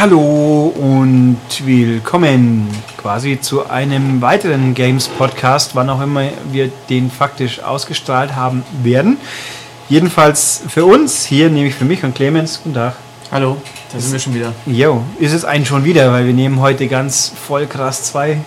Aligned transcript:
Hallo 0.00 0.72
und 0.80 1.36
willkommen 1.62 2.70
quasi 2.96 3.38
zu 3.38 3.68
einem 3.68 4.22
weiteren 4.22 4.72
Games 4.72 5.08
Podcast, 5.08 5.74
wann 5.74 5.90
auch 5.90 6.00
immer 6.00 6.22
wir 6.50 6.70
den 6.88 7.10
faktisch 7.10 7.62
ausgestrahlt 7.62 8.34
haben 8.34 8.62
werden. 8.82 9.18
Jedenfalls 9.90 10.62
für 10.68 10.86
uns 10.86 11.26
hier, 11.26 11.50
nämlich 11.50 11.74
für 11.74 11.84
mich 11.84 12.02
und 12.02 12.14
Clemens. 12.14 12.62
Guten 12.64 12.76
Tag. 12.76 12.94
Hallo, 13.30 13.58
da 13.92 14.00
sind 14.00 14.12
wir 14.12 14.18
schon 14.20 14.34
wieder. 14.34 14.54
Jo, 14.64 15.02
ist 15.18 15.34
es 15.34 15.44
einen 15.44 15.66
schon 15.66 15.84
wieder, 15.84 16.10
weil 16.12 16.24
wir 16.24 16.32
nehmen 16.32 16.60
heute 16.60 16.88
ganz 16.88 17.30
voll 17.46 17.66
krass 17.66 18.04
zwei 18.04 18.38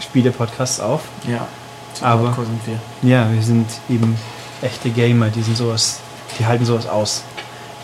Spiele-Podcasts 0.00 0.80
auf. 0.80 1.02
Ja, 1.28 1.46
Aber- 2.00 2.34
sind 2.34 2.60
wir. 2.66 3.08
Ja, 3.08 3.32
wir 3.32 3.42
sind 3.42 3.68
eben 3.88 4.16
echte 4.62 4.90
Gamer, 4.90 5.28
die 5.28 5.42
sind 5.42 5.56
sowas, 5.56 6.00
die 6.40 6.44
halten 6.44 6.64
sowas 6.64 6.88
aus. 6.88 7.22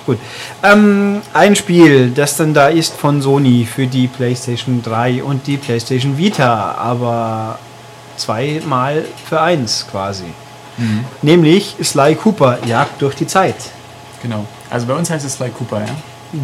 Gut. 0.07 0.19
Ähm, 0.63 1.23
ein 1.33 1.57
Spiel, 1.57 2.11
das 2.11 2.37
dann 2.37 2.53
da 2.53 2.69
ist 2.69 2.95
von 2.95 3.23
Sony 3.23 3.67
für 3.67 3.87
die 3.87 4.07
PlayStation 4.07 4.83
3 4.83 5.23
und 5.23 5.47
die 5.47 5.57
PlayStation 5.57 6.19
Vita, 6.19 6.73
aber 6.73 7.59
zweimal 8.17 9.05
für 9.29 9.41
eins 9.41 9.87
quasi. 9.91 10.25
Mhm. 10.77 11.05
Nämlich 11.23 11.77
Sly 11.83 12.17
Cooper, 12.17 12.59
Jagd 12.67 13.01
durch 13.01 13.15
die 13.15 13.27
Zeit. 13.27 13.57
Genau. 14.23 14.45
Also 14.71 14.87
bei 14.87 14.95
uns 14.95 15.09
heißt 15.09 15.25
es 15.25 15.35
Sly 15.35 15.51
Cooper, 15.51 15.81
ja? 15.81 15.87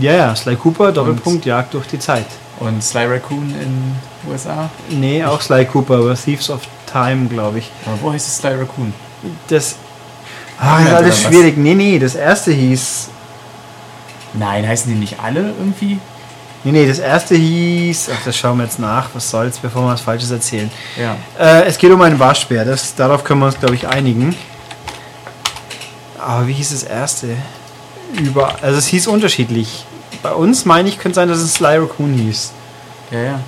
Ja, 0.00 0.12
ja, 0.12 0.36
Sly 0.36 0.56
Cooper, 0.56 0.92
Doppelpunkt, 0.92 1.44
Jagd 1.44 1.74
durch 1.74 1.86
die 1.88 1.98
Zeit. 1.98 2.26
Und 2.60 2.82
Sly 2.82 3.06
Raccoon 3.06 3.54
in 3.60 3.96
USA. 4.30 4.68
Nee, 4.90 5.24
auch 5.24 5.40
Sly 5.40 5.64
Cooper, 5.64 5.94
aber 5.94 6.14
Thieves 6.14 6.50
of 6.50 6.60
Time, 6.90 7.26
glaube 7.28 7.58
ich. 7.58 7.70
Aber 7.86 7.96
wo 8.02 8.12
heißt 8.12 8.28
es 8.28 8.36
Sly 8.36 8.50
Raccoon? 8.50 8.92
Das, 9.48 9.76
ah, 10.58 10.78
das 10.78 10.86
ist 10.86 10.94
alles 10.94 11.22
schwierig. 11.22 11.56
Nee, 11.56 11.74
nee, 11.74 11.98
das 11.98 12.14
erste 12.14 12.52
hieß 12.52 13.08
Nein, 14.34 14.66
heißen 14.66 14.92
die 14.92 14.98
nicht 14.98 15.20
alle 15.20 15.40
irgendwie? 15.40 15.98
Nee, 16.62 16.72
nee, 16.72 16.86
das 16.86 16.98
erste 16.98 17.36
hieß, 17.36 18.10
ach, 18.14 18.24
das 18.24 18.36
schauen 18.36 18.58
wir 18.58 18.64
jetzt 18.64 18.78
nach, 18.78 19.08
was 19.14 19.30
soll's, 19.30 19.58
bevor 19.58 19.82
wir 19.82 19.92
was 19.92 20.02
Falsches 20.02 20.30
erzählen. 20.30 20.70
Ja. 20.98 21.16
Äh, 21.38 21.64
es 21.64 21.78
geht 21.78 21.90
um 21.90 22.00
einen 22.02 22.18
Waschbär, 22.18 22.66
das, 22.66 22.94
darauf 22.94 23.24
können 23.24 23.40
wir 23.40 23.46
uns, 23.46 23.58
glaube 23.58 23.74
ich, 23.74 23.88
einigen. 23.88 24.34
Aber 26.18 26.46
wie 26.46 26.52
hieß 26.52 26.70
das 26.70 26.82
erste? 26.82 27.28
Über, 28.18 28.56
also 28.60 28.78
es 28.78 28.86
hieß 28.88 29.06
unterschiedlich. 29.06 29.86
Bei 30.22 30.32
uns, 30.32 30.66
meine 30.66 30.90
ich, 30.90 30.98
könnte 30.98 31.16
sein, 31.16 31.28
dass 31.28 31.38
es 31.38 31.54
Sly 31.54 31.78
Raccoon 31.78 32.12
hieß. 32.12 32.52
Ja, 33.10 33.20
ja. 33.20 33.40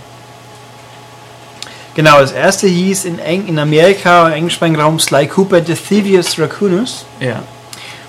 Genau, 1.95 2.21
das 2.21 2.33
erste 2.33 2.67
hieß 2.67 3.05
in, 3.05 3.19
Eng 3.19 3.47
in 3.47 3.59
Amerika, 3.59 4.29
im 4.29 4.33
englischsprachigen 4.33 4.81
Raum, 4.81 4.99
Sly 4.99 5.27
Cooper 5.27 5.63
the 5.63 5.75
Thievius 5.75 6.39
Raccoonus. 6.39 7.05
Ja. 7.21 7.43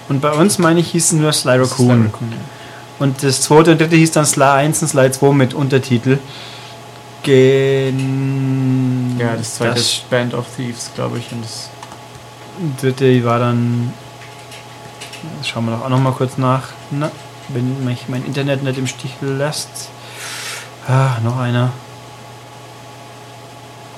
Und 0.07 0.21
bei 0.21 0.31
uns, 0.31 0.57
meine 0.59 0.79
ich, 0.79 0.91
hieß 0.91 1.07
es 1.07 1.11
nur 1.11 1.33
Sly 1.33 1.59
ist 1.59 1.75
Sly 1.75 1.85
Raccoon. 1.87 2.03
Raccoon, 2.05 2.31
ja. 2.31 2.37
Und 3.03 3.21
das 3.21 3.41
zweite 3.41 3.71
und 3.73 3.81
dritte 3.81 3.97
hieß 3.97 4.11
dann 4.11 4.25
Sly 4.25 4.45
1 4.45 4.81
und 4.81 4.87
Sly 4.87 5.11
2 5.11 5.33
mit 5.33 5.53
Untertitel. 5.53 6.19
Gen 7.21 9.17
Ja, 9.19 9.35
das 9.35 9.55
zweite 9.55 9.73
das 9.73 9.81
ist 9.81 10.09
Band 10.09 10.33
of 10.33 10.45
Thieves, 10.55 10.89
glaube 10.95 11.17
ich. 11.17 11.29
Und 11.33 11.43
das 11.43 11.69
dritte 12.79 13.25
war 13.25 13.39
dann. 13.39 13.91
Das 15.37 15.49
schauen 15.49 15.65
wir 15.65 15.75
doch 15.75 15.83
auch 15.83 15.89
noch 15.89 15.99
mal 15.99 16.13
kurz 16.13 16.37
nach. 16.37 16.69
Na, 16.91 17.11
wenn 17.49 17.83
mich 17.83 18.07
mein 18.07 18.23
Internet 18.23 18.63
nicht 18.63 18.77
im 18.77 18.87
Stich 18.87 19.11
lässt. 19.19 19.89
Ah, 20.87 21.17
noch 21.21 21.37
einer. 21.39 21.73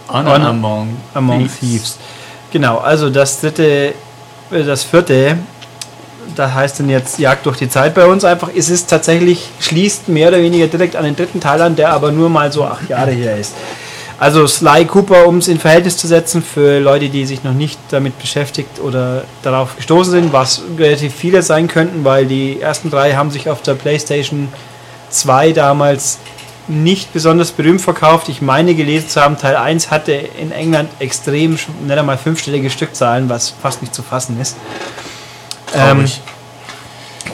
Honor 0.07 0.47
Among, 0.47 0.97
Among 1.13 1.47
Thieves. 1.47 1.99
Genau, 2.49 2.79
also 2.79 3.11
das 3.11 3.39
dritte, 3.39 3.93
äh, 4.49 4.63
das 4.63 4.83
vierte, 4.83 5.37
da 6.35 6.53
heißt 6.53 6.79
dann 6.79 6.89
jetzt 6.89 7.19
Jagd 7.19 7.45
durch 7.45 7.57
die 7.57 7.69
Zeit 7.69 7.93
bei 7.93 8.05
uns 8.05 8.23
einfach. 8.23 8.49
Es 8.55 8.69
ist 8.69 8.89
tatsächlich, 8.89 9.49
schließt 9.59 10.07
mehr 10.09 10.29
oder 10.29 10.39
weniger 10.39 10.67
direkt 10.67 10.95
an 10.95 11.03
den 11.03 11.15
dritten 11.15 11.39
Teil 11.39 11.61
an, 11.61 11.75
der 11.75 11.91
aber 11.91 12.11
nur 12.11 12.29
mal 12.29 12.51
so 12.51 12.63
acht 12.63 12.89
Jahre 12.89 13.11
her 13.11 13.37
ist. 13.37 13.53
Also 14.17 14.47
Sly 14.47 14.85
Cooper, 14.85 15.27
um 15.27 15.39
es 15.39 15.49
in 15.49 15.59
Verhältnis 15.59 15.97
zu 15.97 16.07
setzen 16.07 16.41
für 16.41 16.79
Leute, 16.79 17.09
die 17.09 17.25
sich 17.25 17.43
noch 17.43 17.53
nicht 17.53 17.77
damit 17.89 18.17
beschäftigt 18.17 18.79
oder 18.79 19.25
darauf 19.43 19.75
gestoßen 19.75 20.11
sind, 20.11 20.33
was 20.33 20.61
relativ 20.77 21.13
viele 21.13 21.41
sein 21.41 21.67
könnten, 21.67 22.05
weil 22.05 22.25
die 22.25 22.61
ersten 22.61 22.89
drei 22.89 23.13
haben 23.13 23.29
sich 23.29 23.49
auf 23.49 23.61
der 23.61 23.73
PlayStation 23.73 24.47
2 25.09 25.51
damals 25.51 26.19
nicht 26.67 27.13
besonders 27.13 27.51
berühmt 27.51 27.81
verkauft. 27.81 28.29
Ich 28.29 28.41
meine 28.41 28.73
gelesen 28.73 29.09
zu 29.09 29.21
haben, 29.21 29.37
Teil 29.37 29.57
1 29.57 29.91
hatte 29.91 30.13
in 30.13 30.51
England 30.51 30.89
extrem, 30.99 31.51
nicht 31.51 31.97
einmal 31.97 32.17
fünfstellige 32.17 32.69
Stückzahlen, 32.69 33.29
was 33.29 33.49
fast 33.49 33.81
nicht 33.81 33.93
zu 33.93 34.01
fassen 34.01 34.39
ist. 34.39 34.55
Ähm, 35.75 36.05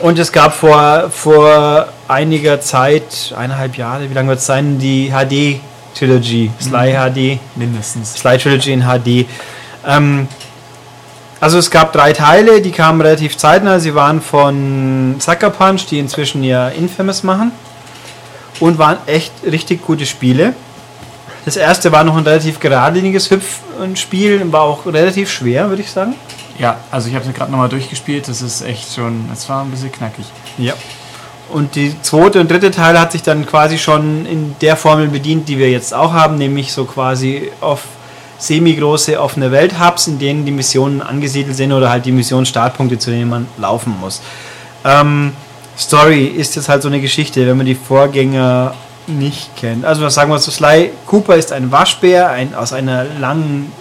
und 0.02 0.18
es 0.18 0.32
gab 0.32 0.54
vor, 0.54 1.10
vor 1.10 1.86
einiger 2.08 2.60
Zeit, 2.60 3.32
eineinhalb 3.36 3.76
Jahre, 3.76 4.10
wie 4.10 4.14
lange 4.14 4.30
wird 4.30 4.40
es 4.40 4.46
sein, 4.46 4.78
die 4.78 5.10
HD-Trilogy, 5.10 6.50
Sly 6.60 6.92
HD, 6.92 7.40
Mindestens. 7.56 8.14
Sly 8.14 8.38
Trilogy 8.38 8.72
in 8.72 8.82
HD. 8.82 9.26
Ähm, 9.86 10.28
also 11.40 11.58
es 11.58 11.70
gab 11.70 11.92
drei 11.92 12.12
Teile, 12.12 12.60
die 12.60 12.70
kamen 12.70 13.00
relativ 13.00 13.36
zeitnah. 13.36 13.80
Sie 13.80 13.94
waren 13.94 14.20
von 14.20 15.16
Sucker 15.18 15.50
Punch, 15.50 15.86
die 15.90 15.98
inzwischen 15.98 16.44
ja 16.44 16.68
Infamous 16.68 17.22
machen. 17.22 17.52
Und 18.60 18.78
waren 18.78 18.98
echt 19.06 19.32
richtig 19.44 19.84
gute 19.84 20.06
Spiele. 20.06 20.54
Das 21.44 21.56
erste 21.56 21.90
war 21.90 22.04
noch 22.04 22.16
ein 22.16 22.22
relativ 22.22 22.60
geradliniges 22.60 23.30
Hüpfspiel, 23.30 24.52
war 24.52 24.62
auch 24.62 24.86
relativ 24.86 25.30
schwer, 25.30 25.68
würde 25.68 25.82
ich 25.82 25.90
sagen. 25.90 26.14
Ja, 26.62 26.76
also 26.92 27.08
ich 27.08 27.16
habe 27.16 27.28
es 27.28 27.34
gerade 27.34 27.50
nochmal 27.50 27.68
durchgespielt. 27.68 28.28
Das 28.28 28.40
ist 28.40 28.62
echt 28.62 28.94
schon, 28.94 29.28
es 29.32 29.48
war 29.48 29.62
ein 29.62 29.70
bisschen 29.72 29.90
knackig. 29.90 30.24
Ja. 30.58 30.74
Und 31.48 31.74
die 31.74 32.00
zweite 32.02 32.40
und 32.40 32.48
dritte 32.48 32.70
Teil 32.70 32.98
hat 32.98 33.10
sich 33.10 33.22
dann 33.24 33.44
quasi 33.46 33.78
schon 33.78 34.24
in 34.26 34.54
der 34.60 34.76
Formel 34.76 35.08
bedient, 35.08 35.48
die 35.48 35.58
wir 35.58 35.68
jetzt 35.70 35.92
auch 35.92 36.12
haben, 36.12 36.38
nämlich 36.38 36.72
so 36.72 36.84
quasi 36.84 37.50
auf 37.60 37.82
semi-große 38.38 39.20
offene 39.20 39.50
Welt-Hubs, 39.50 40.06
in 40.06 40.20
denen 40.20 40.46
die 40.46 40.52
Missionen 40.52 41.02
angesiedelt 41.02 41.56
sind 41.56 41.72
oder 41.72 41.90
halt 41.90 42.06
die 42.06 42.12
Missionsstartpunkte, 42.12 42.96
zu 42.96 43.10
denen 43.10 43.28
man 43.28 43.48
laufen 43.58 43.96
muss. 44.00 44.22
Ähm, 44.84 45.32
Story 45.76 46.26
ist 46.26 46.54
jetzt 46.54 46.68
halt 46.68 46.82
so 46.82 46.88
eine 46.88 47.00
Geschichte, 47.00 47.44
wenn 47.44 47.56
man 47.56 47.66
die 47.66 47.74
Vorgänger 47.74 48.74
nicht 49.08 49.56
kennt. 49.56 49.84
Also 49.84 50.02
was 50.02 50.14
sagen 50.14 50.30
wir 50.30 50.38
so, 50.38 50.52
Sly 50.52 50.90
Cooper 51.06 51.34
ist 51.34 51.50
ein 51.50 51.72
Waschbär 51.72 52.30
ein, 52.30 52.54
aus 52.54 52.72
einer 52.72 53.04
langen 53.18 53.72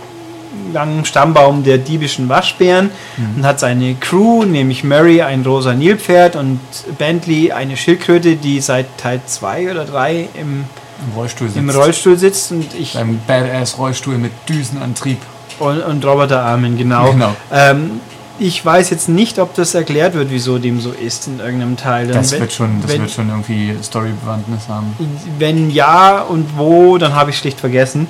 langen 0.73 1.05
Stammbaum 1.05 1.63
der 1.63 1.77
diebischen 1.77 2.29
Waschbären 2.29 2.89
und 3.35 3.45
hat 3.45 3.59
seine 3.59 3.95
Crew, 3.95 4.43
nämlich 4.43 4.83
Murray, 4.83 5.21
ein 5.21 5.43
rosa 5.43 5.73
Nilpferd 5.73 6.35
und 6.35 6.59
Bentley, 6.97 7.51
eine 7.51 7.77
Schildkröte, 7.77 8.35
die 8.35 8.59
seit 8.61 8.97
Teil 8.97 9.21
2 9.25 9.71
oder 9.71 9.85
3 9.85 10.27
im, 10.33 10.65
Im 11.05 11.13
Rollstuhl 11.15 11.47
sitzt. 11.47 11.57
im 11.59 11.69
Rollstuhl 11.69 12.17
sitzt 12.17 12.51
und 12.51 12.73
ich 12.73 12.93
Beim 12.93 13.19
Badass-Rollstuhl 13.27 14.17
mit 14.17 14.31
Düsenantrieb. 14.49 15.19
und, 15.59 15.81
und 15.81 16.05
Roboterarmen, 16.05 16.77
genau. 16.77 17.11
Genau. 17.11 17.35
Ähm, 17.51 17.99
ich 18.39 18.65
weiß 18.65 18.89
jetzt 18.89 19.07
nicht, 19.07 19.37
ob 19.37 19.53
das 19.53 19.75
erklärt 19.75 20.15
wird, 20.15 20.31
wieso 20.31 20.57
dem 20.57 20.81
so 20.81 20.91
ist 20.91 21.27
in 21.27 21.39
irgendeinem 21.39 21.77
Teil. 21.77 22.07
Und 22.07 22.15
Das, 22.15 22.31
wenn, 22.31 22.39
wird 22.39 22.51
schon, 22.53 22.81
das 22.81 22.91
wenn, 22.91 23.01
wird 23.01 23.11
schon 23.11 23.29
irgendwie 23.29 23.75
Storybewandtnis 23.83 24.67
haben. 24.67 24.95
wenn 25.37 25.69
ja 25.69 26.21
und 26.21 26.57
wo, 26.57 26.97
dann 26.97 27.13
habe 27.13 27.29
ich 27.29 27.37
schlicht 27.37 27.59
vergessen. 27.59 28.07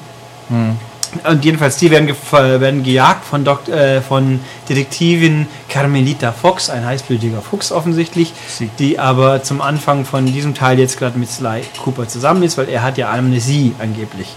Hm. 0.47 0.77
Und 1.29 1.43
jedenfalls, 1.43 1.75
die 1.77 1.91
werden, 1.91 2.07
ge- 2.07 2.15
werden 2.31 2.83
gejagt 2.83 3.25
von, 3.25 3.43
Dok 3.43 3.67
äh, 3.67 4.01
von 4.01 4.39
Detektivin 4.69 5.45
Carmelita 5.67 6.31
Fox, 6.31 6.69
ein 6.69 6.85
heißblütiger 6.85 7.41
Fuchs 7.41 7.71
offensichtlich, 7.71 8.31
Sie- 8.47 8.69
die 8.79 8.97
aber 8.97 9.43
zum 9.43 9.61
Anfang 9.61 10.05
von 10.05 10.25
diesem 10.25 10.53
Teil 10.55 10.79
jetzt 10.79 10.97
gerade 10.97 11.19
mit 11.19 11.29
Sly 11.29 11.63
Cooper 11.83 12.07
zusammen 12.07 12.43
ist, 12.43 12.57
weil 12.57 12.69
er 12.69 12.81
hat 12.83 12.97
ja 12.97 13.11
Amnesie 13.11 13.73
angeblich. 13.79 14.27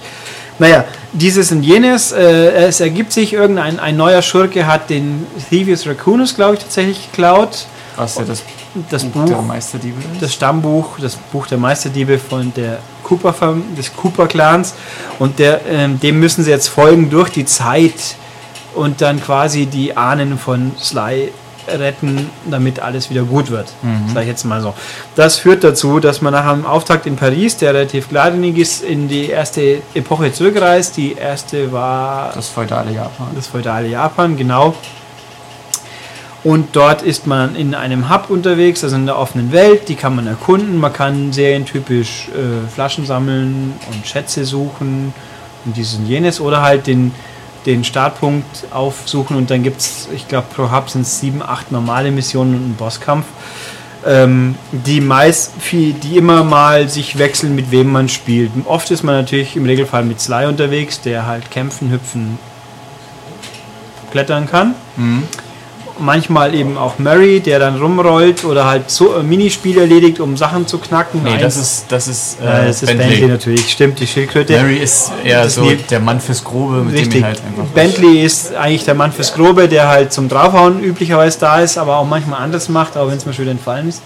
Naja, 0.59 0.85
dieses 1.13 1.51
und 1.53 1.63
jenes, 1.63 2.13
äh, 2.13 2.67
es 2.67 2.81
ergibt 2.81 3.13
sich, 3.13 3.33
irgendein 3.33 3.79
ein 3.81 3.97
neuer 3.97 4.23
Schurke 4.23 4.67
hat 4.67 4.91
den 4.91 5.27
Thievius 5.51 5.87
Raccoonus, 5.87 6.35
glaube 6.35 6.55
ich, 6.55 6.61
tatsächlich 6.61 7.11
geklaut. 7.11 7.67
Was 7.97 8.17
ja 8.17 8.25
das, 8.25 8.43
Das 8.91 9.05
Buch 9.05 9.25
der 9.25 9.41
Meisterdiebe 9.43 10.01
ist. 10.13 10.23
das 10.23 10.35
Stammbuch, 10.35 10.99
das 10.99 11.17
Buch 11.17 11.47
der 11.47 11.59
Meisterdiebe 11.59 12.19
von 12.19 12.53
der 12.55 12.79
Cooper 13.05 13.57
des 13.77 13.95
Cooper 13.95 14.27
Clans 14.27 14.75
und 15.19 15.39
der, 15.39 15.61
ähm, 15.69 16.01
dem 16.01 16.19
müssen 16.19 16.43
sie 16.43 16.51
jetzt 16.51 16.69
folgen 16.69 17.11
durch 17.11 17.31
die 17.31 17.45
Zeit 17.45 18.17
und 18.75 19.01
dann 19.01 19.23
quasi 19.23 19.67
die 19.67 19.97
Ahnen 19.97 20.39
von 20.39 20.73
Sly 20.81 21.31
retten, 21.69 22.31
damit 22.51 22.81
alles 22.81 23.11
wieder 23.11 23.23
gut 23.23 23.51
wird. 23.51 23.73
Mhm. 23.83 24.13
Sag 24.13 24.23
ich 24.23 24.29
jetzt 24.29 24.45
mal 24.45 24.61
so. 24.61 24.75
Das 25.15 25.39
führt 25.39 25.65
dazu, 25.65 26.01
dass 26.01 26.21
man 26.21 26.33
nach 26.33 26.47
einem 26.47 26.67
Auftakt 26.67 27.07
in 27.07 27.17
Paris, 27.17 27.57
der 27.57 27.75
relativ 27.75 28.09
geradlinig 28.09 28.59
ist, 28.59 28.83
in 28.83 29.09
die 29.09 29.29
erste 29.31 29.83
Epoche 29.95 30.33
zurückreist. 30.33 30.97
Die 30.97 31.15
erste 31.15 31.73
war 31.73 32.33
das 32.35 32.49
feudale 32.49 32.93
Japan. 32.93 33.29
das 33.35 33.47
feudale 33.47 33.89
Japan, 33.89 34.37
genau. 34.37 34.75
Und 36.45 36.77
dort 36.77 37.01
ist 37.01 37.27
man 37.27 37.57
in 37.57 37.75
einem 37.75 38.11
Hub 38.11 38.29
unterwegs, 38.29 38.85
also 38.85 38.97
in 38.97 39.07
der 39.07 39.19
offenen 39.19 39.51
Welt, 39.51 39.89
die 39.89 39.95
kann 39.95 40.15
man 40.15 40.27
erkunden. 40.27 40.79
Man 40.79 40.93
kann 40.93 41.33
serientypisch 41.33 42.29
äh, 42.29 42.69
Flaschen 42.71 43.07
sammeln 43.07 43.73
und 43.91 44.07
Schätze 44.07 44.45
suchen 44.45 45.15
und 45.65 45.77
dies 45.77 45.95
und 45.95 46.07
jenes 46.07 46.43
oder 46.43 46.61
halt 46.61 46.87
den, 46.87 47.13
den 47.65 47.83
Startpunkt 47.83 48.67
aufsuchen 48.71 49.37
und 49.39 49.51
dann 49.51 49.63
gibt 49.63 49.81
es, 49.81 50.09
ich 50.15 50.29
glaube, 50.29 50.49
pro 50.55 50.71
Hub 50.71 50.91
sind 50.91 51.03
es 51.03 51.19
sieben, 51.19 51.43
acht 51.43 51.73
normale 51.73 52.11
Missionen 52.11 52.55
und 52.57 52.63
einen 52.65 52.75
Bosskampf. 52.75 53.25
ähm, 54.07 54.57
die 54.71 55.01
meist 55.01 55.53
die 55.73 56.17
immer 56.17 56.45
mal 56.45 56.91
sich 56.91 57.19
wechseln, 57.19 57.55
mit 57.55 57.71
wem 57.71 57.91
man 57.91 58.09
spielt. 58.11 58.51
Oft 58.67 58.91
ist 58.91 59.03
man 59.03 59.15
natürlich 59.15 59.57
im 59.57 59.65
Regelfall 59.65 60.05
mit 60.05 60.21
Sly 60.21 60.45
unterwegs, 60.47 61.01
der 61.01 61.27
halt 61.27 61.51
kämpfen, 61.51 61.91
hüpfen, 61.91 62.39
klettern 64.11 64.47
kann. 64.47 64.75
Mhm. 64.97 65.23
Manchmal 65.99 66.55
eben 66.55 66.77
auch 66.77 66.99
Mary, 66.99 67.39
der 67.41 67.61
dann 67.61 67.81
rumrollt 67.81 68.45
oder 68.45 68.65
halt 68.67 68.91
so 68.91 69.15
äh, 69.15 69.23
Minispiele 69.23 69.83
erledigt, 69.83 70.19
um 70.19 70.37
Sachen 70.37 70.67
zu 70.67 70.79
knacken. 70.79 71.23
Nee, 71.23 71.39
das 71.39 71.57
ist, 71.57 71.85
das 71.89 72.09
ist, 72.09 72.39
äh, 72.41 72.45
äh, 72.65 72.67
das 72.67 72.83
ist 72.83 72.89
Bentley. 72.89 73.09
Bentley. 73.11 73.29
natürlich, 73.29 73.71
stimmt, 73.71 74.01
die 74.01 74.07
Schildkröte. 74.07 74.55
Mary 74.55 74.79
ist 74.79 75.13
eher 75.25 75.45
Das 75.45 75.55
so 75.55 75.63
nie- 75.63 75.77
der 75.77 76.01
Mann 76.01 76.21
fürs 76.21 76.43
Grobe, 76.43 76.79
mit 76.79 76.95
dem 76.95 76.99
Richtig. 76.99 77.17
ich 77.19 77.25
halt 77.25 77.41
einfach. 77.47 77.73
Bentley 77.75 78.23
ist 78.25 78.55
eigentlich 78.57 78.85
der 78.85 78.95
Mann 78.95 79.13
fürs 79.13 79.33
Grobe, 79.35 79.69
der 79.69 79.89
halt 79.89 80.13
zum 80.13 80.29
Draufhauen 80.29 80.83
üblicherweise 80.83 81.39
da 81.39 81.61
ist, 81.61 81.79
aber 81.79 81.97
auch 81.99 82.07
manchmal 82.07 82.43
anders 82.43 82.69
macht, 82.69 82.97
auch 82.97 83.07
wenn 83.09 83.17
es 83.17 83.23
schon 83.23 83.39
wieder 83.39 83.53
entfallen 83.53 83.89
ist. 83.89 84.03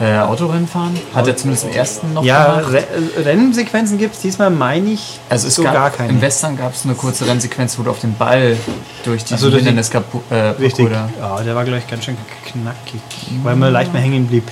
Äh, 0.00 0.18
Autorennen 0.18 0.66
fahren? 0.66 0.98
Hat 1.14 1.28
er 1.28 1.36
zumindest 1.36 1.66
im 1.66 1.72
ersten 1.72 2.12
noch 2.14 2.24
Ja, 2.24 2.56
gemacht? 2.60 2.72
Re 2.72 2.84
Rennsequenzen 3.24 3.96
gibt 3.96 4.16
es 4.16 4.20
diesmal, 4.22 4.50
meine 4.50 4.90
ich, 4.90 5.20
Also 5.28 5.46
es 5.46 5.54
so 5.54 5.62
gab, 5.62 5.72
gar 5.74 5.90
keine. 5.90 6.08
im 6.10 6.20
Western 6.20 6.56
gab 6.56 6.74
es 6.74 6.84
eine 6.84 6.94
kurze 6.94 7.26
Rennsequenz, 7.28 7.78
wo 7.78 7.84
du 7.84 7.90
auf 7.90 8.00
den 8.00 8.14
Ball 8.16 8.56
durch 9.04 9.22
die- 9.24 9.36
Hindernis 9.36 9.92
kapu- 9.92 10.22
äh, 10.30 10.34
Richtig. 10.60 10.90
Ja, 10.90 11.40
der 11.42 11.54
war, 11.54 11.62
glaube 11.64 11.78
ich, 11.78 11.86
ganz 11.86 12.04
schön 12.04 12.16
knackig, 12.44 13.00
weil 13.44 13.54
man 13.54 13.72
leicht 13.72 13.92
mehr 13.92 14.02
hängen 14.02 14.26
blieb. 14.26 14.48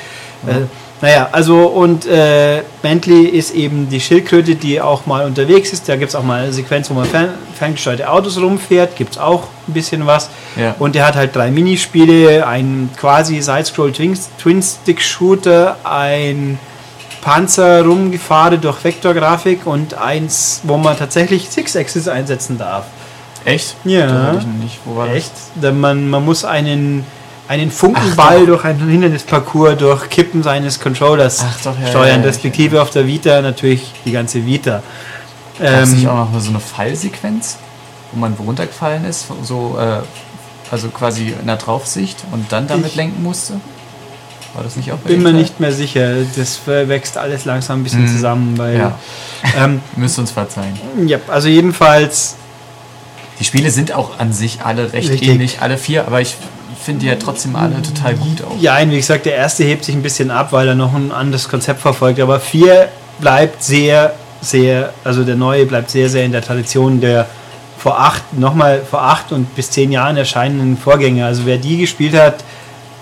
Äh, 0.47 0.61
naja, 1.01 1.29
also 1.33 1.67
und 1.67 2.07
äh, 2.07 2.63
Bentley 2.81 3.25
ist 3.25 3.53
eben 3.53 3.89
die 3.89 4.01
Schildkröte, 4.01 4.55
die 4.55 4.81
auch 4.81 5.07
mal 5.07 5.25
unterwegs 5.27 5.73
ist. 5.73 5.89
Da 5.89 5.97
gibt 5.97 6.11
es 6.11 6.15
auch 6.15 6.23
mal 6.23 6.45
eine 6.45 6.53
Sequenz, 6.53 6.89
wo 6.91 6.95
man 6.95 7.07
fern, 7.07 7.31
ferngesteuerte 7.63 8.11
Autos 8.11 8.41
rumfährt. 8.41 8.97
Gibt 8.97 9.13
es 9.13 9.19
auch 9.19 9.45
ein 9.69 9.73
bisschen 9.73 10.05
was. 10.05 10.31
Ja. 10.57 10.75
Und 10.81 10.97
der 10.97 11.07
hat 11.07 11.15
halt 11.15 11.37
drei 11.37 11.53
Minispiele, 11.53 12.45
ein 12.45 12.91
quasi 12.97 13.41
Sidescroll 13.41 13.93
Twin-Stick-Shooter, 13.93 15.77
ein 15.85 16.59
Panzer 17.21 17.85
rumgefahren 17.85 18.61
durch 18.61 18.83
Vektorgrafik 18.83 19.65
und 19.65 19.95
eins, 19.95 20.61
wo 20.65 20.77
man 20.77 20.99
tatsächlich 20.99 21.49
Six-Axis 21.49 22.09
einsetzen 22.09 22.59
darf. 22.59 22.87
Echt? 23.45 23.77
Ja. 23.85 24.07
Das 24.07 24.13
hatte 24.13 24.39
ich 24.39 24.47
noch 24.47 24.63
nicht. 24.65 24.79
Wo 24.85 24.97
war 24.97 25.07
das? 25.07 25.17
Echt? 25.17 25.33
Denn 25.55 25.79
man, 25.79 26.11
man 26.11 26.25
muss 26.25 26.45
einen, 26.45 27.05
einen 27.47 27.71
Funkenball 27.71 28.45
durch 28.47 28.65
einen 28.65 28.89
Hindernisparcours 28.89 29.79
durch 29.79 30.11
Kippen 30.11 30.43
seines 30.43 30.81
Controllers 30.81 31.45
Ach 31.47 31.63
doch, 31.63 31.81
ja, 31.81 31.87
steuern, 31.87 32.09
ja, 32.09 32.17
ja, 32.17 32.23
respektive 32.23 32.83
auf 32.83 32.91
der 32.91 33.07
Vita 33.07 33.41
natürlich 33.41 33.93
die 34.05 34.11
ganze 34.11 34.45
Vita. 34.45 34.83
Gab 35.59 35.83
es 35.83 35.91
nicht 35.91 36.05
Ähm, 36.05 36.09
auch 36.11 36.31
noch 36.31 36.41
so 36.41 36.51
eine 36.51 36.61
Fallsequenz, 36.61 37.59
wo 38.13 38.19
man 38.21 38.35
runtergefallen 38.35 39.05
ist, 39.05 39.27
so 39.43 39.79
äh, 39.79 39.99
also 40.71 40.89
quasi 40.89 41.35
in 41.39 41.47
der 41.47 41.57
Draufsicht 41.57 42.19
und 42.33 42.51
dann 42.53 42.67
damit 42.67 42.87
Ich- 42.89 42.95
lenken 42.97 43.23
musste? 43.23 43.55
War 44.55 44.63
das 44.65 44.77
nicht 44.77 44.93
auch 44.93 44.99
bin 44.99 45.23
mir 45.23 45.33
nicht 45.33 45.61
mehr 45.61 45.73
sicher. 45.73 46.13
Das 46.37 46.61
wächst 46.67 47.17
alles 47.17 47.47
langsam 47.47 47.81
ein 47.81 47.85
bisschen 47.85 48.03
Mhm. 48.03 48.09
zusammen, 48.09 48.59
weil 48.59 48.77
Ja, 48.79 48.99
ähm, 49.59 49.81
müsst 49.97 50.19
uns 50.19 50.31
verzeihen. 50.31 50.79
ja, 51.07 51.19
also 51.29 51.49
jedenfalls 51.49 52.37
Die 53.39 53.45
Spiele 53.45 53.71
sind 53.71 53.93
auch 53.93 54.19
an 54.19 54.33
sich 54.33 54.61
alle 54.63 54.93
recht 54.93 55.09
Richtig. 55.11 55.27
ähnlich, 55.29 55.63
alle 55.63 55.77
vier, 55.79 56.07
aber 56.07 56.21
ich 56.21 56.37
finde 56.85 57.01
die 57.01 57.07
ja 57.07 57.17
trotzdem 57.17 57.57
alle 57.57 57.81
total 57.83 58.15
gut 58.15 58.43
auch. 58.45 58.61
Ja, 58.61 58.79
wie 58.89 58.95
gesagt, 58.97 59.25
der 59.27 59.35
erste 59.37 59.65
hebt 59.65 59.85
sich 59.85 59.95
ein 59.95 60.03
bisschen 60.03 60.31
ab, 60.31 60.53
weil 60.53 60.69
er 60.69 60.75
noch 60.75 60.95
ein 60.95 61.11
anderes 61.13 61.49
Konzept 61.49 61.81
verfolgt. 61.81 62.21
Aber 62.21 62.39
4 62.39 62.89
bleibt 63.21 63.63
sehr, 63.65 64.15
sehr, 64.43 64.93
also 65.05 65.25
der 65.25 65.37
neue 65.37 65.65
bleibt 65.65 65.91
sehr, 65.91 66.11
sehr 66.11 66.25
in 66.25 66.33
der 66.33 66.43
Tradition 66.43 67.01
der 67.01 67.27
vor 67.79 67.99
acht, 67.99 68.39
nochmal 68.39 68.83
vor 68.89 69.03
acht 69.03 69.33
und 69.33 69.57
bis 69.57 69.71
zehn 69.71 69.91
Jahren 69.91 70.17
erscheinenden 70.17 70.77
Vorgänger. 70.77 71.27
Also 71.27 71.47
wer 71.47 71.59
die 71.59 71.79
gespielt 71.79 72.15
hat, 72.15 72.45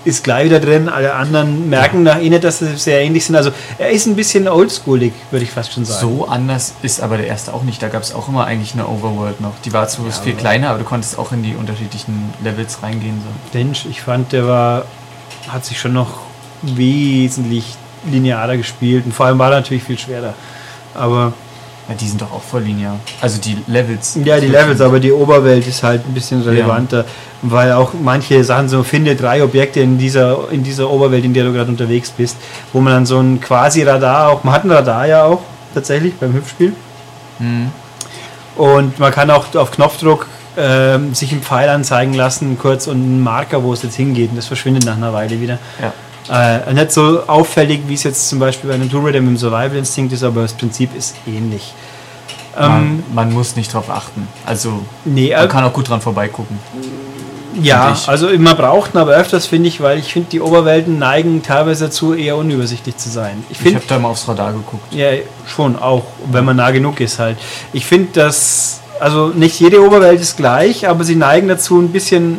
ist 0.04 0.24
gleich 0.24 0.46
wieder 0.46 0.60
drin. 0.60 0.88
Alle 0.88 1.14
anderen 1.14 1.68
merken 1.68 2.02
nach 2.02 2.18
nicht, 2.18 2.44
dass 2.44 2.60
sie 2.60 2.76
sehr 2.76 3.02
ähnlich 3.02 3.26
sind. 3.26 3.36
Also 3.36 3.50
er 3.76 3.90
ist 3.90 4.06
ein 4.06 4.16
bisschen 4.16 4.48
oldschoolig, 4.48 5.12
würde 5.30 5.44
ich 5.44 5.50
fast 5.50 5.72
schon 5.72 5.84
sagen. 5.84 6.00
So 6.00 6.26
anders 6.26 6.74
ist 6.80 7.02
aber 7.02 7.18
der 7.18 7.26
erste 7.26 7.52
auch 7.52 7.62
nicht. 7.62 7.82
Da 7.82 7.88
gab 7.88 8.02
es 8.02 8.14
auch 8.14 8.28
immer 8.28 8.46
eigentlich 8.46 8.72
eine 8.72 8.86
Overworld 8.86 9.42
noch. 9.42 9.52
Die 9.64 9.72
war 9.72 9.86
zwar 9.88 10.10
viel 10.10 10.34
kleiner, 10.34 10.70
aber 10.70 10.78
du 10.78 10.84
konntest 10.84 11.18
auch 11.18 11.32
in 11.32 11.42
die 11.42 11.54
unterschiedlichen 11.54 12.32
Levels 12.42 12.82
reingehen. 12.82 13.20
So. 13.22 13.58
Mensch, 13.58 13.84
ich 13.84 14.00
fand, 14.00 14.32
der 14.32 14.48
war, 14.48 14.84
hat 15.48 15.66
sich 15.66 15.78
schon 15.78 15.92
noch 15.92 16.20
wesentlich 16.62 17.74
linearer 18.10 18.56
gespielt 18.56 19.04
und 19.04 19.12
vor 19.12 19.26
allem 19.26 19.38
war 19.38 19.50
er 19.50 19.56
natürlich 19.56 19.82
viel 19.82 19.98
schwerer. 19.98 20.34
Aber 20.94 21.32
Ja, 21.88 21.94
die 21.96 22.06
sind 22.08 22.20
doch 22.22 22.30
auch 22.32 22.42
voll 22.42 22.62
linear. 22.62 22.96
Also 23.20 23.40
die 23.40 23.56
Levels. 23.66 24.16
Ja, 24.24 24.38
die 24.38 24.46
Levels, 24.48 24.80
aber 24.80 25.00
die 25.00 25.10
Oberwelt 25.12 25.66
ist 25.66 25.82
halt 25.82 26.06
ein 26.06 26.14
bisschen 26.14 26.40
relevanter, 26.42 27.04
weil 27.42 27.72
auch 27.72 27.90
manche 28.00 28.44
Sachen 28.44 28.68
so, 28.68 28.82
finde 28.84 29.16
drei 29.16 29.42
Objekte 29.42 29.80
in 29.80 29.98
dieser, 29.98 30.50
in 30.52 30.62
dieser 30.62 30.88
Oberwelt, 30.90 31.24
in 31.24 31.34
der 31.34 31.44
du 31.44 31.52
gerade 31.52 31.70
unterwegs 31.70 32.10
bist, 32.10 32.36
wo 32.72 32.80
man 32.80 32.92
dann 32.92 33.06
so 33.06 33.18
ein 33.18 33.40
quasi 33.40 33.82
Radar 33.82 34.28
auch, 34.30 34.44
man 34.44 34.54
hat 34.54 34.64
ein 34.64 34.70
Radar 34.70 35.06
ja 35.06 35.24
auch 35.24 35.40
tatsächlich 35.74 36.14
beim 36.14 36.32
Hüpfspiel 36.34 36.72
Mhm. 37.40 37.70
und 38.56 38.98
man 38.98 39.12
kann 39.12 39.30
auch 39.30 39.54
auf 39.54 39.70
Knopfdruck 39.70 40.26
ähm, 40.58 41.14
sich 41.14 41.32
einen 41.32 41.42
Pfeil 41.42 41.68
anzeigen 41.70 42.12
lassen, 42.12 42.58
kurz 42.58 42.86
und 42.86 42.96
einen 42.96 43.22
Marker, 43.22 43.62
wo 43.62 43.72
es 43.72 43.82
jetzt 43.82 43.96
hingeht 43.96 44.30
und 44.30 44.36
das 44.36 44.46
verschwindet 44.46 44.84
nach 44.84 44.96
einer 44.96 45.12
Weile 45.12 45.40
wieder. 45.40 45.58
Ja. 45.80 45.92
Äh, 46.28 46.72
nicht 46.74 46.92
so 46.92 47.22
auffällig, 47.26 47.82
wie 47.86 47.94
es 47.94 48.02
jetzt 48.02 48.28
zum 48.28 48.38
Beispiel 48.38 48.68
bei 48.68 48.74
einem 48.74 48.90
Tomb 48.90 49.06
Raider 49.06 49.20
mit 49.20 49.30
dem 49.30 49.36
Survival 49.36 49.76
Instinct 49.76 50.12
ist, 50.12 50.22
aber 50.22 50.42
das 50.42 50.52
Prinzip 50.52 50.94
ist 50.96 51.16
ähnlich. 51.26 51.72
Ähm, 52.58 52.68
Man, 52.68 53.04
man 53.14 53.32
muss 53.32 53.56
nicht 53.56 53.72
drauf 53.72 53.88
achten. 53.90 54.28
Also 54.44 54.82
nee, 55.04 55.30
man 55.34 55.44
äh, 55.44 55.48
kann 55.48 55.64
auch 55.64 55.72
gut 55.72 55.88
dran 55.88 56.00
vorbeigucken. 56.00 56.58
Ja, 57.60 57.96
also 58.06 58.28
man 58.38 58.56
braucht 58.56 58.94
ihn 58.94 58.98
aber 58.98 59.12
öfters, 59.12 59.46
finde 59.46 59.68
ich, 59.68 59.80
weil 59.80 59.98
ich 59.98 60.12
finde, 60.12 60.28
die 60.30 60.40
Oberwelten 60.40 60.98
neigen 61.00 61.42
teilweise 61.42 61.86
dazu, 61.86 62.14
eher 62.14 62.36
unübersichtlich 62.36 62.96
zu 62.96 63.10
sein. 63.10 63.44
Ich 63.50 63.64
Ich 63.64 63.74
habe 63.74 63.84
da 63.88 63.98
mal 63.98 64.08
aufs 64.08 64.28
Radar 64.28 64.52
geguckt. 64.52 64.92
ja, 64.94 65.08
schon 65.48 65.76
auch, 65.76 66.04
wenn 66.30 66.44
man 66.44 66.56
nah 66.56 66.70
genug 66.70 67.00
ist 67.00 67.18
halt. 67.18 67.38
Ich 67.72 67.86
finde, 67.86 68.12
dass, 68.12 68.80
also 69.00 69.28
nicht 69.28 69.58
jede 69.58 69.84
Oberwelt 69.84 70.20
ist 70.20 70.36
gleich, 70.36 70.88
aber 70.88 71.02
sie 71.02 71.16
neigen 71.16 71.48
dazu 71.48 71.80
ein 71.80 71.88
bisschen, 71.90 72.38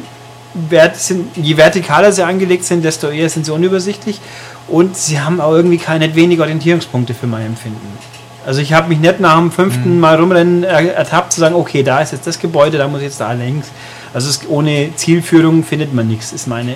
sind, 0.95 1.35
je 1.37 1.55
vertikaler 1.55 2.11
sie 2.11 2.23
angelegt 2.23 2.65
sind, 2.65 2.83
desto 2.83 3.07
eher 3.07 3.29
sind 3.29 3.45
sie 3.45 3.53
unübersichtlich 3.53 4.19
und 4.67 4.97
sie 4.97 5.19
haben 5.19 5.39
auch 5.41 5.53
irgendwie 5.53 5.77
keine 5.77 6.13
wenig 6.15 6.39
Orientierungspunkte 6.39 7.13
für 7.13 7.27
mein 7.27 7.45
Empfinden. 7.47 7.97
Also 8.45 8.59
ich 8.61 8.73
habe 8.73 8.89
mich 8.89 8.99
nicht 8.99 9.19
nach 9.19 9.37
dem 9.37 9.51
fünften 9.51 9.99
Mal 9.99 10.15
rumrennen 10.19 10.63
er- 10.63 10.95
ertappt 10.95 11.31
zu 11.33 11.39
sagen, 11.39 11.55
okay, 11.55 11.83
da 11.83 12.01
ist 12.01 12.11
jetzt 12.11 12.25
das 12.25 12.39
Gebäude, 12.39 12.77
da 12.77 12.87
muss 12.87 12.99
ich 13.01 13.05
jetzt 13.07 13.21
da 13.21 13.31
längs. 13.33 13.67
Also 14.13 14.29
es, 14.29 14.41
ohne 14.49 14.89
Zielführung 14.95 15.63
findet 15.63 15.93
man 15.93 16.07
nichts, 16.07 16.33
ist 16.33 16.47
meine 16.47 16.75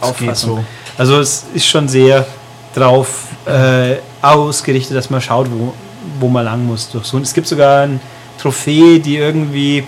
Das 0.00 0.10
Auffassung. 0.10 0.58
so. 0.58 0.64
Also 0.96 1.18
es 1.20 1.44
ist 1.52 1.66
schon 1.66 1.88
sehr 1.88 2.26
drauf 2.74 3.24
äh, 3.46 3.96
ausgerichtet, 4.22 4.96
dass 4.96 5.10
man 5.10 5.20
schaut, 5.20 5.48
wo, 5.50 5.74
wo 6.20 6.28
man 6.28 6.44
lang 6.44 6.64
muss. 6.64 6.88
Durch 6.90 7.06
so, 7.06 7.18
es 7.18 7.34
gibt 7.34 7.48
sogar 7.48 7.82
ein 7.82 8.00
Trophäe, 8.40 9.00
die 9.00 9.16
irgendwie 9.16 9.82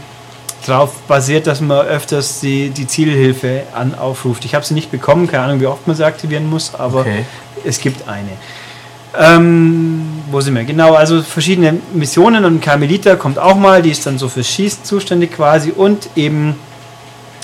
darauf 0.67 0.95
basiert, 1.09 1.47
dass 1.47 1.61
man 1.61 1.87
öfters 1.87 2.41
die, 2.41 2.71
die 2.71 2.87
Zielhilfe 2.87 3.65
an, 3.75 3.95
aufruft. 3.95 4.45
Ich 4.45 4.55
habe 4.55 4.65
sie 4.65 4.75
nicht 4.75 4.91
bekommen, 4.91 5.27
keine 5.27 5.45
Ahnung, 5.45 5.61
wie 5.61 5.67
oft 5.67 5.87
man 5.87 5.97
sie 5.97 6.05
aktivieren 6.05 6.49
muss, 6.49 6.75
aber 6.75 7.01
Okay. 7.01 7.25
es 7.65 7.81
gibt 7.81 8.09
eine. 8.09 8.31
Ähm, 9.19 10.23
wo 10.31 10.41
sind 10.41 10.55
wir? 10.55 10.65
Genau, 10.65 10.95
also 10.95 11.23
verschiedene 11.23 11.79
Missionen 11.93 12.45
und 12.45 12.61
Carmelita 12.63 13.17
kommt 13.17 13.39
auch 13.39 13.57
mal, 13.57 13.83
die 13.83 13.91
ist 13.91 14.07
dann 14.07 14.19
so 14.19 14.29
fürs 14.29 14.49
Schießen 14.49 14.85
zuständig 14.85 15.33
quasi 15.35 15.71
und 15.71 16.09
eben 16.17 16.57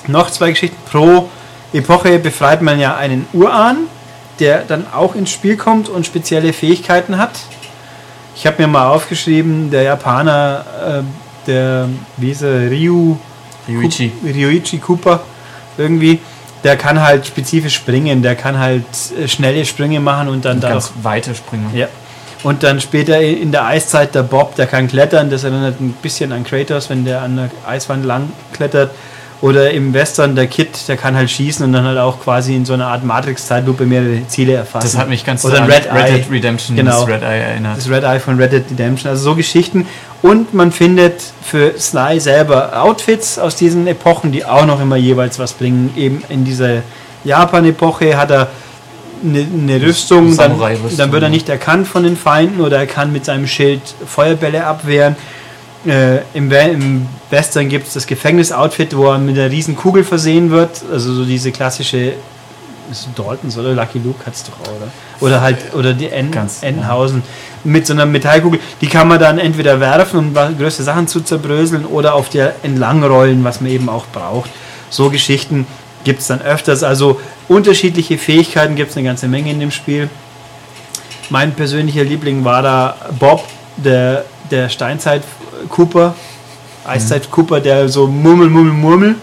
noch 0.06 0.30
zwei 0.30 0.50
Geschichten. 0.50 0.76
Pro 0.90 1.28
Epoche 1.74 2.18
befreit 2.18 2.62
man 2.62 2.80
ja 2.80 2.96
einen 2.96 3.26
Urahn, 3.34 3.80
der 4.40 4.62
dann 4.62 4.86
auch 4.90 5.14
ins 5.14 5.30
Spiel 5.30 5.56
kommt 5.58 5.90
und 5.90 6.06
spezielle 6.06 6.54
Fähigkeiten 6.54 7.18
hat. 7.18 7.32
Ich 8.34 8.46
habe 8.46 8.62
mir 8.62 8.68
mal 8.68 8.88
aufgeschrieben, 8.88 9.70
der 9.70 9.82
Japaner, 9.82 10.64
äh, 11.02 11.02
der, 11.48 11.88
wie 12.16 12.30
ist 12.30 12.42
er, 12.42 12.70
Ryu, 12.70 13.16
Ryuichi. 13.68 14.12
Ryuichi 14.24 14.78
Cooper 14.78 15.20
irgendwie, 15.76 16.20
der 16.64 16.76
kann 16.76 17.00
halt 17.00 17.26
spezifisch 17.26 17.74
springen, 17.74 18.22
der 18.22 18.34
kann 18.34 18.58
halt 18.58 18.84
äh, 19.18 19.26
schnelle 19.28 19.64
Sprünge 19.64 20.00
machen 20.00 20.28
und 20.28 20.44
dann 20.44 20.60
da 20.60 20.70
Ganz 20.70 20.92
weite 21.02 21.34
Sprünge. 21.34 21.66
ja. 21.74 21.88
Und 22.44 22.62
dann 22.62 22.80
später 22.80 23.20
in 23.20 23.50
der 23.50 23.66
Eiszeit 23.66 24.14
der 24.14 24.22
Bob, 24.22 24.54
der 24.54 24.68
kann 24.68 24.86
klettern, 24.86 25.28
das 25.28 25.42
erinnert 25.42 25.80
ein 25.80 25.92
bisschen 26.00 26.30
an 26.30 26.44
Kratos, 26.44 26.88
wenn 26.88 27.04
der 27.04 27.22
an 27.22 27.34
der 27.34 27.50
Eiswand 27.66 28.04
lang 28.04 28.30
klettert. 28.52 28.92
Oder 29.40 29.70
im 29.70 29.94
Western 29.94 30.34
der 30.34 30.48
Kid, 30.48 30.88
der 30.88 30.96
kann 30.96 31.14
halt 31.14 31.30
schießen 31.30 31.64
und 31.64 31.72
dann 31.72 31.84
halt 31.84 31.98
auch 31.98 32.20
quasi 32.20 32.56
in 32.56 32.64
so 32.64 32.72
einer 32.72 32.88
Art 32.88 33.04
Matrix-Zeitlupe 33.04 33.86
mehrere 33.86 34.26
Ziele 34.26 34.54
erfassen. 34.54 34.84
Das 34.84 34.98
hat 34.98 35.08
mich 35.08 35.24
ganz 35.24 35.44
Oder 35.44 35.62
an 35.62 35.70
Red 35.70 35.86
Eye. 35.86 36.12
Dead 36.12 36.30
Redemption 36.30 36.76
Genau. 36.76 37.00
das 37.00 37.08
Red 37.08 37.22
Eye 37.22 37.40
erinnert. 37.50 37.76
Das 37.76 37.88
Red 37.88 38.02
Eye 38.02 38.18
von 38.18 38.36
Red 38.36 38.52
Dead 38.52 38.64
Redemption. 38.68 39.08
Also 39.10 39.22
so 39.22 39.34
Geschichten. 39.36 39.86
Und 40.22 40.54
man 40.54 40.72
findet 40.72 41.22
für 41.40 41.78
Sly 41.78 42.18
selber 42.18 42.82
Outfits 42.82 43.38
aus 43.38 43.54
diesen 43.54 43.86
Epochen, 43.86 44.32
die 44.32 44.44
auch 44.44 44.66
noch 44.66 44.80
immer 44.80 44.96
jeweils 44.96 45.38
was 45.38 45.52
bringen. 45.52 45.92
Eben 45.96 46.24
in 46.28 46.44
dieser 46.44 46.82
Japan-Epoche 47.22 48.16
hat 48.16 48.32
er 48.32 48.48
eine, 49.24 49.40
eine 49.40 49.82
Rüstung, 49.82 50.36
dann, 50.36 50.58
dann 50.96 51.12
wird 51.12 51.22
er 51.22 51.28
nicht 51.28 51.48
erkannt 51.48 51.86
von 51.86 52.02
den 52.02 52.16
Feinden 52.16 52.60
oder 52.60 52.78
er 52.78 52.86
kann 52.86 53.12
mit 53.12 53.24
seinem 53.24 53.46
Schild 53.46 53.82
Feuerbälle 54.06 54.64
abwehren. 54.66 55.16
Äh, 55.86 56.18
im, 56.34 56.50
Im 56.50 57.06
Western 57.30 57.68
gibt 57.68 57.86
es 57.86 57.94
das 57.94 58.06
Gefängnis-Outfit, 58.06 58.96
wo 58.96 59.10
er 59.10 59.18
mit 59.18 59.38
einer 59.38 59.50
riesen 59.50 59.76
Kugel 59.76 60.04
versehen 60.04 60.50
wird. 60.50 60.82
Also 60.92 61.14
so 61.14 61.24
diese 61.24 61.52
klassische 61.52 62.14
ist 62.90 63.08
Daltons 63.14 63.56
oder 63.58 63.74
Lucky 63.74 63.98
Luke 63.98 64.24
hat 64.24 64.34
es 64.34 64.44
doch 64.44 64.54
auch, 64.62 64.76
oder? 64.76 64.88
Oder 65.20 65.40
halt, 65.40 65.74
oder 65.74 65.92
die 65.92 66.08
en, 66.08 66.30
Ganz, 66.30 66.62
Entenhausen 66.62 67.22
mit 67.64 67.86
so 67.86 67.92
einer 67.92 68.06
Metallkugel. 68.06 68.60
Die 68.80 68.86
kann 68.86 69.08
man 69.08 69.18
dann 69.18 69.38
entweder 69.38 69.80
werfen, 69.80 70.18
um 70.18 70.34
größere 70.34 70.84
Sachen 70.84 71.06
zu 71.08 71.20
zerbröseln, 71.20 71.84
oder 71.84 72.14
auf 72.14 72.28
der 72.28 72.54
entlangrollen, 72.62 73.44
was 73.44 73.60
man 73.60 73.70
eben 73.70 73.88
auch 73.88 74.06
braucht. 74.12 74.50
So 74.90 75.10
Geschichten 75.10 75.66
gibt 76.04 76.20
es 76.20 76.28
dann 76.28 76.40
öfters. 76.40 76.82
Also 76.82 77.20
unterschiedliche 77.48 78.18
Fähigkeiten 78.18 78.74
gibt 78.74 78.90
es 78.90 78.96
eine 78.96 79.06
ganze 79.06 79.28
Menge 79.28 79.50
in 79.50 79.60
dem 79.60 79.70
Spiel. 79.70 80.08
Mein 81.30 81.52
persönlicher 81.54 82.04
Liebling 82.04 82.44
war 82.44 82.62
da 82.62 82.96
Bob, 83.18 83.44
der, 83.76 84.24
der 84.50 84.70
Steinzeit-Cooper, 85.58 86.14
Eiszeit-Cooper, 86.86 87.60
der 87.60 87.88
so 87.88 88.06
Murmel, 88.06 88.48
Murmel, 88.48 88.72
Murmel, 88.72 89.14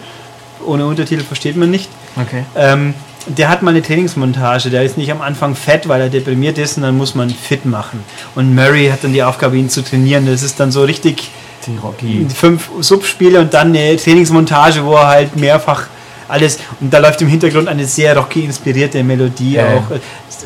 ohne 0.64 0.86
Untertitel 0.86 1.22
versteht 1.24 1.56
man 1.56 1.70
nicht. 1.70 1.88
Okay. 2.16 2.44
Ähm, 2.56 2.94
der 3.28 3.48
hat 3.48 3.62
mal 3.62 3.70
eine 3.70 3.82
Trainingsmontage, 3.82 4.70
der 4.70 4.84
ist 4.84 4.96
nicht 4.96 5.10
am 5.10 5.20
Anfang 5.20 5.56
fett, 5.56 5.88
weil 5.88 6.00
er 6.00 6.08
deprimiert 6.08 6.58
ist 6.58 6.76
und 6.76 6.84
dann 6.84 6.96
muss 6.96 7.14
man 7.14 7.28
fit 7.30 7.64
machen. 7.66 8.04
Und 8.36 8.54
Murray 8.54 8.88
hat 8.88 9.02
dann 9.02 9.12
die 9.12 9.22
Aufgabe, 9.22 9.56
ihn 9.56 9.68
zu 9.68 9.82
trainieren. 9.82 10.26
Das 10.26 10.42
ist 10.42 10.60
dann 10.60 10.70
so 10.70 10.84
richtig 10.84 11.30
Die 11.66 11.76
Rocky. 11.82 12.26
fünf 12.32 12.70
Subspiele 12.80 13.40
und 13.40 13.52
dann 13.52 13.68
eine 13.74 13.96
Trainingsmontage, 13.96 14.84
wo 14.84 14.94
er 14.94 15.08
halt 15.08 15.36
mehrfach 15.36 15.86
alles 16.28 16.58
und 16.80 16.92
da 16.92 16.98
läuft 16.98 17.22
im 17.22 17.28
Hintergrund 17.28 17.68
eine 17.68 17.84
sehr 17.84 18.16
rocky 18.16 18.40
inspirierte 18.44 19.02
Melodie 19.04 19.54
Ja, 19.54 19.66
ja. 19.74 19.76
auch. 19.76 19.84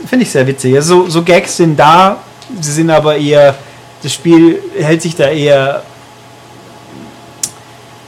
Finde 0.07 0.25
ich 0.25 0.31
sehr 0.31 0.47
witzig. 0.47 0.75
Also, 0.75 1.09
so 1.09 1.23
Gags 1.23 1.57
sind 1.57 1.79
da, 1.79 2.19
sie 2.61 2.73
sind 2.73 2.91
aber 2.91 3.17
eher, 3.17 3.55
das 4.03 4.13
Spiel 4.13 4.61
hält 4.79 5.03
sich 5.03 5.15
da 5.17 5.29
eher 5.29 5.83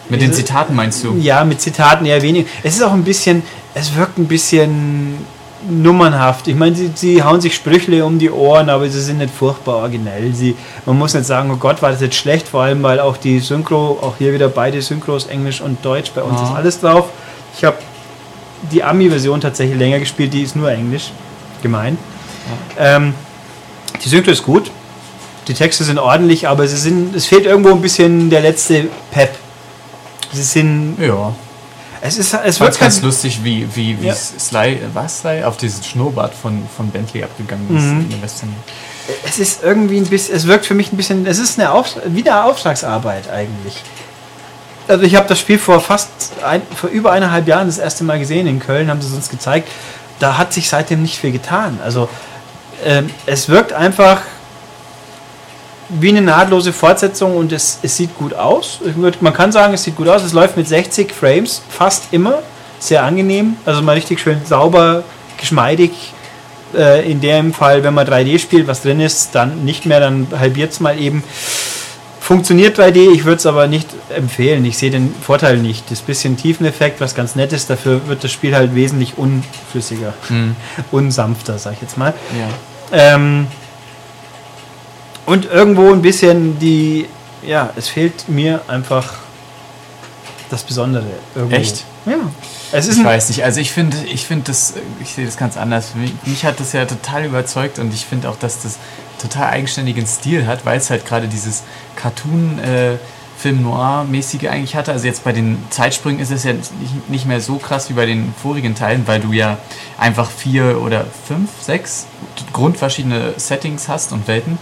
Mit 0.09 0.21
den 0.23 0.33
Zitaten 0.33 0.75
meinst 0.75 1.03
du? 1.05 1.15
ja, 1.19 1.45
mit 1.45 1.61
Zitaten 1.61 2.05
eher 2.07 2.23
wenig. 2.23 2.47
Es 2.63 2.75
ist 2.77 2.83
auch 2.83 2.93
ein 2.93 3.05
bisschen, 3.05 3.43
es 3.75 3.95
wirkt 3.97 4.19
ein 4.19 4.27
bisschen 4.27 5.25
nummernhaft. 5.69 6.49
Ich 6.49 6.57
meine, 6.57 6.75
sie, 6.75 6.91
sie 6.95 7.23
hauen 7.23 7.41
sich 7.41 7.55
Sprüchle 7.55 8.05
um 8.05 8.19
die 8.19 8.31
Ohren, 8.31 8.69
aber 8.69 8.89
sie 8.89 9.01
sind 9.01 9.19
nicht 9.19 9.33
furchtbar 9.33 9.77
originell. 9.77 10.35
Sie, 10.35 10.57
man 10.87 10.99
muss 10.99 11.15
nicht 11.15 11.25
sagen, 11.27 11.51
oh 11.53 11.57
Gott, 11.57 11.81
war 11.83 11.93
das 11.93 12.01
jetzt 12.01 12.17
schlecht, 12.17 12.49
vor 12.49 12.63
allem, 12.63 12.83
weil 12.83 12.99
auch 12.99 13.17
die 13.17 13.39
Synchro, 13.39 13.99
auch 14.03 14.15
hier 14.19 14.33
wieder 14.35 14.49
beide 14.49 14.83
Synchros, 14.83 15.27
Englisch 15.27 15.61
und 15.61 15.85
Deutsch, 15.85 16.11
bei 16.15 16.23
uns 16.23 16.41
Ja. 16.41 16.49
ist 16.49 16.55
alles 16.57 16.81
drauf. 16.81 17.09
Ich 17.57 17.65
habe 17.65 17.77
die 18.73 18.83
Ami-Version 18.83 19.41
tatsächlich 19.41 19.79
länger 19.79 20.01
gespielt, 20.01 20.33
die 20.33 20.43
ist 20.43 20.57
nur 20.57 20.71
Englisch. 20.71 21.13
Gemein. 21.63 21.97
Ähm, 22.77 23.15
die 24.05 24.09
Synchro 24.09 24.33
ist 24.33 24.43
gut. 24.43 24.71
Die 25.49 25.55
Texte 25.55 25.85
sind 25.85 25.99
ordentlich, 25.99 26.47
aber 26.49 26.67
sie 26.69 26.77
sind, 26.77 27.15
es 27.17 27.27
fehlt 27.27 27.47
irgendwo 27.47 27.71
ein 27.71 27.81
bisschen 27.81 28.31
der 28.31 28.41
letzte 28.43 28.87
Pep. 29.11 29.35
Sie 30.33 30.43
sind 30.43 30.97
Ja. 31.01 31.35
es 32.01 32.17
ist, 32.17 32.33
es 32.33 32.61
wird 32.61 32.75
war 32.75 32.81
ganz 32.81 33.03
lustig, 33.03 33.41
wie, 33.43 33.67
wie, 33.75 34.01
wie 34.01 34.07
Ja. 34.07 34.15
Sly, 34.15 34.79
was 34.95 35.21
Sly, 35.21 35.43
auf 35.45 35.57
dieses 35.57 35.85
Schnurrbart 35.87 36.33
von, 36.35 36.63
von 36.77 36.89
Bentley 36.91 37.25
abgegangen 37.25 37.77
ist 37.77 37.83
Mhm. 37.85 38.01
in 38.03 38.11
der 38.11 38.23
Western. 38.23 38.55
es 39.27 39.39
ist 39.41 39.63
irgendwie 39.65 39.97
ein 39.99 40.07
bisschen, 40.07 40.37
es 40.37 40.47
wirkt 40.47 40.65
für 40.65 40.75
mich 40.75 40.93
ein 40.93 40.97
bisschen, 40.97 41.27
es 41.27 41.39
ist 41.41 41.59
eine 41.59 41.73
Auf, 41.73 41.97
wieder 42.07 42.45
Auftragsarbeit 42.45 43.29
eigentlich. 43.31 43.83
Also 44.89 45.05
ich 45.05 45.17
habe 45.17 45.29
das 45.29 45.39
Spiel 45.41 45.59
vor 45.59 45.81
fast, 45.81 46.09
ein, 46.45 46.63
vor 46.75 46.89
über 46.91 47.11
eineinhalb 47.13 47.47
Jahren 47.49 47.67
das 47.67 47.79
erste 47.79 48.05
Mal 48.05 48.19
gesehen 48.21 48.47
in 48.47 48.59
Köln, 48.61 48.89
haben 48.91 49.01
sie 49.01 49.09
es 49.09 49.15
uns 49.15 49.29
gezeigt. 49.29 49.69
Da 50.19 50.39
hat 50.39 50.53
sich 50.53 50.69
seitdem 50.69 51.03
nicht 51.03 51.19
viel 51.19 51.33
getan. 51.33 51.79
Also 51.85 52.09
ähm, 52.85 53.11
es 53.27 53.49
wirkt 53.49 53.73
einfach 53.73 54.23
wie 56.01 56.09
eine 56.09 56.23
nahtlose 56.23 56.73
Fortsetzung 56.73 57.37
und 57.37 57.53
es, 57.53 57.79
es 57.83 57.97
sieht 57.97 58.17
gut 58.17 58.35
aus. 58.35 58.79
Würd, 58.83 59.21
man 59.23 59.35
kann 59.35 59.53
sagen, 59.53 59.75
es 59.75 59.83
sieht 59.85 59.97
gut 59.97 60.09
aus. 60.09 60.23
Es 60.23 60.33
läuft 60.33 60.57
mit 60.57 60.67
60 60.69 61.13
Frames, 61.13 61.63
fast 61.69 62.05
immer. 62.13 62.39
Sehr 62.79 63.03
angenehm. 63.05 63.57
Also 63.65 63.83
mal 63.83 63.93
richtig 63.93 64.21
schön 64.21 64.39
sauber, 64.45 65.05
geschmeidig. 65.39 65.93
Äh, 66.75 67.11
in 67.11 67.21
dem 67.21 67.53
Fall, 67.53 67.85
wenn 67.85 67.95
man 67.95 68.07
3D 68.07 68.39
spielt, 68.39 68.67
was 68.67 68.83
drin 68.83 69.01
ist, 69.01 69.35
dann 69.35 69.65
nicht 69.65 69.85
mehr, 69.87 70.01
dann 70.01 70.27
halbiert 70.39 70.73
es 70.73 70.81
mal 70.81 70.99
eben. 70.99 71.23
Funktioniert 72.21 72.79
3D, 72.79 73.13
ich 73.13 73.25
würde 73.25 73.37
es 73.39 73.47
aber 73.47 73.67
nicht 73.67 73.89
empfehlen. 74.17 74.65
Ich 74.65 74.79
sehe 74.79 74.91
den 74.91 75.13
Vorteil 75.23 75.59
nicht. 75.59 75.91
Das 75.91 76.01
bisschen 76.01 76.37
Tiefeneffekt, 76.37 77.01
was 77.01 77.15
ganz 77.15 77.35
nett 77.35 77.53
ist, 77.53 77.69
dafür 77.69 78.07
wird 78.07 78.23
das 78.25 78.31
Spiel 78.33 78.55
halt 78.55 78.75
wesentlich 78.75 79.19
unflüssiger, 79.19 80.15
Hm. 80.29 80.55
unsanfter, 80.93 81.59
sag 81.59 81.75
ich 81.75 81.83
jetzt 81.83 81.99
mal. 81.99 82.15
Ja. 82.39 83.15
Ähm, 83.15 83.49
und 85.27 85.45
irgendwo 85.47 85.93
ein 85.93 86.03
bisschen 86.03 86.59
die, 86.59 87.07
ja, 87.47 87.71
es 87.77 87.89
fehlt 87.89 88.29
mir 88.29 88.61
einfach 88.69 89.15
das 90.51 90.63
Besondere. 90.63 91.07
Irgendwo. 91.35 91.57
Echt? 91.57 91.85
Ja. 92.05 92.19
Es 92.73 92.89
ist 92.89 92.99
Ich 92.99 93.05
weiß 93.05 93.29
nicht, 93.29 93.45
also 93.45 93.61
ich 93.61 93.71
finde, 93.71 93.97
ich 94.07 94.27
finde 94.27 94.45
das, 94.47 94.75
ich 95.01 95.15
sehe 95.15 95.27
das 95.27 95.37
ganz 95.37 95.57
anders. 95.57 95.95
Mich, 95.95 96.13
mich 96.25 96.45
hat 96.45 96.59
das 96.59 96.73
ja 96.73 96.85
total 96.85 97.27
überzeugt 97.27 97.79
und 97.79 97.93
ich 97.93 98.05
finde 98.05 98.29
auch, 98.29 98.37
dass 98.37 98.63
das 98.63 98.79
total 99.21 99.51
eigenständigen 99.51 100.07
Stil 100.07 100.47
hat, 100.47 100.65
weil 100.65 100.79
es 100.79 100.91
halt 100.91 101.07
gerade 101.07 101.29
dieses 101.29 101.63
Cartoon 101.97 102.59
äh, 102.59 102.97
Film 103.39 103.63
Noir-mäßige 103.63 104.49
eigentlich 104.49 104.77
hatte. 104.77 104.93
Also 104.93 105.07
jetzt 105.07 105.25
bei 105.25 105.33
den 105.33 105.63
Zeitsprüngen 105.71 106.21
ist 106.21 106.31
es 106.31 106.45
ja 106.45 106.53
nicht, 106.53 107.09
nicht 107.09 107.27
mehr 107.27 107.41
so 107.41 107.57
krass 107.57 107.89
wie 107.91 107.95
bei 107.95 108.07
den 108.07 108.35
vorigen 108.41 108.75
Teilen, 108.75 109.07
weil 109.07 109.21
du 109.21 109.33
ja 109.33 109.59
einfach 109.99 110.31
vier 110.31 110.81
oder 110.81 111.07
fünf, 111.27 111.51
sechs 111.61 112.07
grundverschiedene 112.53 113.35
Settings 113.37 113.89
hast 113.89 114.13
und 114.13 114.29
Welten. 114.29 114.59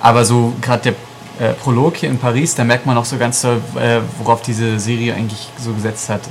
Aber 0.00 0.24
so 0.24 0.52
gerade 0.60 0.94
der 1.38 1.50
äh, 1.50 1.52
Prolog 1.54 1.96
hier 1.96 2.08
in 2.08 2.18
Paris, 2.18 2.54
da 2.54 2.64
merkt 2.64 2.86
man 2.86 2.96
auch 2.96 3.04
so 3.04 3.16
ganz 3.16 3.42
toll, 3.42 3.60
äh, 3.76 4.00
worauf 4.18 4.42
diese 4.42 4.78
Serie 4.78 5.14
eigentlich 5.14 5.48
so 5.58 5.72
gesetzt 5.72 6.08
hat. 6.08 6.22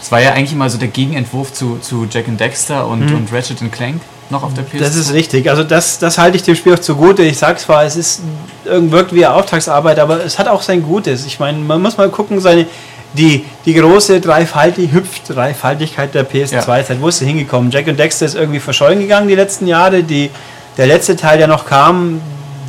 Es 0.00 0.12
war 0.12 0.20
ja 0.20 0.32
eigentlich 0.32 0.52
immer 0.52 0.68
so 0.68 0.78
der 0.78 0.88
Gegenentwurf 0.88 1.52
zu, 1.52 1.78
zu 1.78 2.06
Jack 2.10 2.28
and 2.28 2.38
Dexter 2.38 2.86
und, 2.86 3.10
und 3.12 3.32
Ratchet 3.32 3.62
and 3.62 3.72
Clank 3.72 4.02
noch 4.30 4.42
auf 4.42 4.52
der 4.54 4.64
PS2. 4.64 4.78
das 4.78 4.96
ist 4.96 5.12
richtig. 5.12 5.48
Also 5.48 5.64
das, 5.64 5.98
das 5.98 6.18
halte 6.18 6.36
ich 6.36 6.42
dem 6.42 6.54
Spiel 6.54 6.74
auch 6.74 6.78
zugute. 6.78 7.22
Ich 7.22 7.38
sag's 7.38 7.62
zwar, 7.62 7.84
es 7.84 7.96
ist 7.96 8.22
wirkt 8.64 9.14
wie 9.14 9.26
Auftragsarbeit, 9.26 9.98
aber 9.98 10.24
es 10.24 10.38
hat 10.38 10.48
auch 10.48 10.62
sein 10.62 10.82
Gutes. 10.82 11.26
Ich 11.26 11.38
meine, 11.38 11.58
man 11.58 11.80
muss 11.82 11.96
mal 11.96 12.08
gucken, 12.08 12.40
seine 12.40 12.66
die, 13.14 13.44
die 13.64 13.74
große 13.74 14.20
Dreifaltig, 14.20 14.92
Hüpf-Dreifaltigkeit 14.92 16.14
der 16.14 16.28
PS2-Zeit, 16.28 17.00
wo 17.00 17.08
ist 17.08 17.18
sie 17.18 17.26
hingekommen? 17.26 17.70
Jack 17.70 17.86
und 17.86 17.98
Dexter 17.98 18.26
ist 18.26 18.34
irgendwie 18.34 18.60
verschollen 18.60 18.98
gegangen 18.98 19.28
die 19.28 19.36
letzten 19.36 19.66
Jahre. 19.66 20.02
Die, 20.02 20.30
der 20.76 20.86
letzte 20.86 21.14
Teil, 21.14 21.38
der 21.38 21.46
noch 21.46 21.64
kam, 21.64 22.20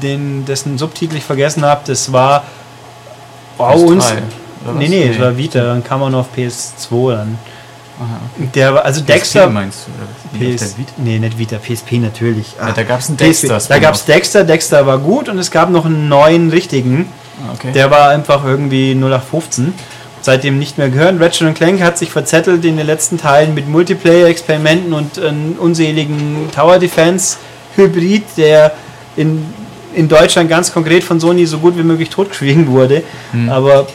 den, 0.02 0.46
dessen 0.46 0.78
Subtitel 0.78 1.16
ich 1.18 1.24
vergessen 1.24 1.64
habe, 1.66 1.82
das 1.86 2.12
war 2.12 2.44
wow, 3.58 3.74
PS3, 3.76 3.86
uns. 3.88 4.06
Nee, 4.78 4.88
nee, 4.88 5.08
es 5.10 5.20
war 5.20 5.38
Vita, 5.38 5.64
dann 5.64 5.84
kam 5.84 6.02
er 6.02 6.10
noch 6.10 6.20
auf 6.22 6.28
PS2 6.36 7.12
dann. 7.12 7.38
Aha, 7.98 8.20
okay. 8.38 8.50
Der 8.56 8.74
war, 8.74 8.84
also 8.84 9.00
PSP 9.02 9.08
Dexter. 9.14 9.50
meinst 9.50 9.86
du? 9.88 9.92
Oder 10.44 10.54
PS, 10.56 10.78
Vita? 10.78 10.92
nee, 10.98 11.18
nicht 11.20 11.38
Vita, 11.38 11.58
PSP 11.58 11.94
natürlich. 12.00 12.48
Ja, 12.60 12.68
Ah, 12.68 12.72
da 12.76 12.84
gab 12.84 13.00
es 13.00 13.08
einen 13.08 13.18
PSP. 13.18 13.24
Dexter. 13.28 13.48
Da 13.48 13.60
Spin-off. 13.62 13.82
gab 13.82 13.96
es 13.96 14.06
Dexter, 14.06 14.44
Dexter 14.44 14.86
war 14.88 14.98
gut 14.98 15.30
und 15.30 15.38
es 15.40 15.50
gab 15.52 15.70
noch 15.70 15.86
einen 15.86 16.10
neuen 16.10 16.50
richtigen. 16.50 17.06
Ah, 17.48 17.54
Okay. 17.54 17.72
Der 17.74 17.92
war 17.92 18.10
einfach 18.10 18.44
irgendwie 18.44 18.92
0815. 18.96 19.74
Seitdem 20.22 20.58
nicht 20.58 20.80
mehr 20.80 20.90
gehört. 20.90 21.22
Ratchet 21.22 21.54
Clank 21.56 21.82
hat 21.84 22.00
sich 22.00 22.10
verzettelt 22.10 22.66
in 22.66 22.78
den 22.78 22.88
letzten 22.88 23.18
Teilen 23.20 23.54
mit 23.54 23.70
Multiplayer-Experimenten 23.70 24.92
und 24.92 25.20
einem 25.20 25.54
unseligen 25.60 26.50
Tower 26.54 26.80
Defense-Hybrid, 26.80 28.24
der 28.38 28.74
in, 29.16 29.46
in 29.96 30.08
Deutschland 30.08 30.50
ganz 30.50 30.72
konkret 30.74 31.04
von 31.04 31.20
Sony 31.20 31.46
so 31.46 31.60
gut 31.60 31.78
wie 31.78 31.84
möglich 31.84 32.10
totgeschwiegen 32.10 32.68
wurde. 32.68 33.04
Hm. 33.32 33.50
Aber 33.50 33.88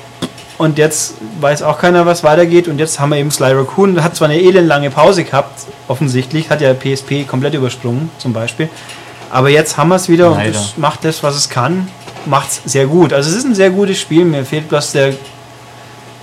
und 0.59 0.76
jetzt 0.76 1.14
weiß 1.40 1.62
auch 1.62 1.78
keiner, 1.78 2.04
was 2.04 2.23
weitergeht. 2.23 2.69
Und 2.69 2.78
jetzt 2.78 3.00
haben 3.00 3.11
wir 3.11 3.16
eben 3.16 3.30
Sly 3.30 3.52
Raccoon. 3.52 4.02
Hat 4.04 4.14
zwar 4.16 4.28
eine 4.28 4.40
elendlange 4.40 4.90
Pause 4.90 5.25
gehabt, 5.25 5.61
offensichtlich. 5.88 6.50
Hat 6.50 6.61
ja 6.61 6.75
PSP 6.75 7.26
komplett 7.26 7.54
übersprungen, 7.54 8.11
zum 8.19 8.35
Beispiel. 8.35 8.69
Aber 9.30 9.49
jetzt 9.49 9.78
haben 9.78 9.88
wir 9.88 9.97
es 9.97 10.09
wieder 10.09 10.30
und 10.30 10.37
Leider. 10.37 10.59
es 10.59 10.76
macht 10.76 11.04
das, 11.04 11.23
was 11.23 11.35
es 11.37 11.49
kann. 11.49 11.88
Macht 12.26 12.50
es 12.50 12.73
sehr 12.73 12.87
gut. 12.87 13.14
Also 13.14 13.30
es 13.30 13.37
ist 13.37 13.45
ein 13.45 13.54
sehr 13.54 13.71
gutes 13.71 13.99
Spiel. 13.99 14.25
Mir 14.26 14.45
fehlt 14.45 14.69
bloß 14.69 14.92
der, 14.92 15.14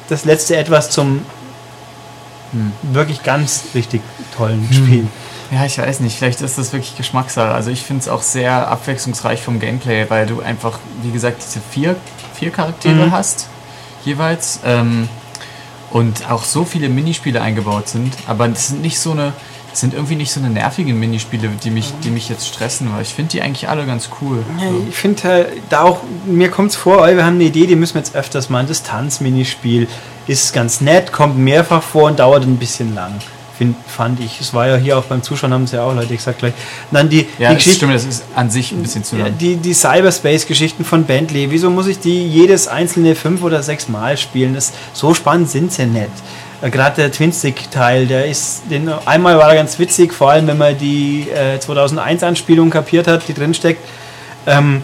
das 0.10 0.26
letzte 0.26 0.56
etwas 0.56 0.92
zum 0.92 1.22
Hm. 2.52 2.72
wirklich 2.94 3.24
ganz 3.24 3.64
richtig 3.76 4.02
tollen 4.36 4.68
Spiel. 4.72 5.08
Ja, 5.52 5.66
ich 5.66 5.78
weiß 5.78 6.02
nicht, 6.02 6.18
vielleicht 6.18 6.42
ist 6.42 6.58
das 6.58 6.74
wirklich 6.74 6.98
Geschmackssache. 6.98 7.54
Also 7.54 7.72
ich 7.72 7.82
finde 7.84 8.02
es 8.02 8.10
auch 8.10 8.22
sehr 8.22 8.68
abwechslungsreich 8.68 9.42
vom 9.42 9.60
Gameplay, 9.60 10.06
weil 10.10 10.26
du 10.26 10.42
einfach, 10.42 10.80
wie 11.04 11.12
gesagt, 11.12 11.42
diese 11.46 11.62
vier, 11.72 11.96
vier 12.34 12.52
Charaktere 12.52 13.08
Mhm. 13.08 13.12
hast, 13.12 13.48
jeweils. 14.04 14.60
Ähm, 14.66 15.08
und 15.92 16.30
auch 16.30 16.44
so 16.44 16.66
viele 16.66 16.90
Minispiele 16.90 17.42
eingebaut 17.42 17.88
sind, 17.88 18.14
aber 18.28 18.50
das 18.50 18.68
sind 18.68 18.82
nicht 18.82 19.00
so 19.00 19.12
eine, 19.12 19.32
das 19.72 19.80
sind 19.80 19.94
irgendwie 19.94 20.16
nicht 20.16 20.34
so 20.34 20.42
eine 20.42 20.50
nervigen 20.50 21.00
Minispiele, 21.00 21.48
die 21.64 21.70
mich, 21.72 21.94
die 22.04 22.10
mich 22.10 22.28
jetzt 22.28 22.46
stressen, 22.46 22.92
weil 22.94 23.04
ich 23.04 23.14
finde 23.14 23.32
die 23.32 23.42
eigentlich 23.42 23.70
alle 23.70 23.86
ganz 23.86 24.10
cool. 24.22 24.44
Ja, 24.60 24.66
ich 24.90 24.96
finde 24.98 25.24
halt, 25.24 25.48
da 25.70 25.84
auch, 25.84 26.02
mir 26.26 26.52
kommt 26.52 26.72
es 26.72 26.76
vor, 26.76 27.08
wir 27.08 27.26
haben 27.26 27.36
eine 27.36 27.46
Idee, 27.46 27.68
die 27.68 27.78
müssen 27.78 27.94
wir 27.94 28.02
jetzt 28.02 28.16
öfters 28.18 28.50
mal. 28.50 28.66
Das 28.66 28.84
Tanzminispiel 28.84 29.88
ist 30.28 30.52
ganz 30.54 30.82
nett, 30.82 31.14
kommt 31.14 31.38
mehrfach 31.38 31.82
vor 31.84 32.04
und 32.10 32.20
dauert 32.20 32.44
ein 32.44 32.58
bisschen 32.58 32.94
lang. 32.94 33.14
Find, 33.58 33.76
fand 33.88 34.20
ich. 34.20 34.40
Es 34.40 34.54
war 34.54 34.68
ja 34.68 34.76
hier 34.76 34.98
auch 34.98 35.04
beim 35.06 35.24
Zuschauen, 35.24 35.52
haben 35.52 35.64
es 35.64 35.72
ja 35.72 35.84
auch 35.84 35.96
Leute 35.96 36.16
gesagt 36.16 36.40
gleich. 36.40 36.54
Dann 36.92 37.10
die, 37.10 37.26
Ja, 37.40 37.50
die 37.50 37.64
das 37.64 37.76
stimmt, 37.76 37.94
das 37.96 38.06
ist 38.06 38.24
an 38.36 38.50
sich 38.52 38.72
ein 38.72 38.82
bisschen 38.82 39.04
zu 39.04 39.18
lang. 39.18 39.38
die, 39.38 39.56
die 39.56 39.74
Cyberspace-Geschichten 39.74 40.86
von 40.86 41.06
Bentley, 41.06 41.50
wieso 41.50 41.70
muss 41.70 41.88
ich 41.88 42.00
die 42.00 42.28
jedes 42.28 42.68
einzelne 42.68 43.16
fünf 43.16 43.42
oder 43.44 43.64
sechs 43.64 43.90
Mal 43.90 44.16
spielen? 44.18 44.54
Das, 44.54 44.74
so 44.94 45.14
spannend 45.14 45.50
sind 45.50 45.72
sie 45.72 45.86
nicht. 45.88 46.10
Äh, 46.62 46.70
Gerade 46.70 46.96
der 46.98 47.12
Twin-Stick-Teil, 47.12 48.08
der 48.08 48.26
ist, 48.28 48.64
den, 48.70 48.90
einmal 49.06 49.38
war 49.38 49.50
er 49.50 49.56
ganz 49.56 49.80
witzig, 49.80 50.14
vor 50.14 50.32
allem 50.32 50.48
wenn 50.48 50.58
man 50.58 50.78
die 50.78 51.28
äh, 51.30 51.58
2001-Anspielung 51.58 52.70
kapiert 52.70 53.08
hat, 53.08 53.28
die 53.28 53.34
drinsteckt. 53.34 53.82
Ähm, 54.46 54.82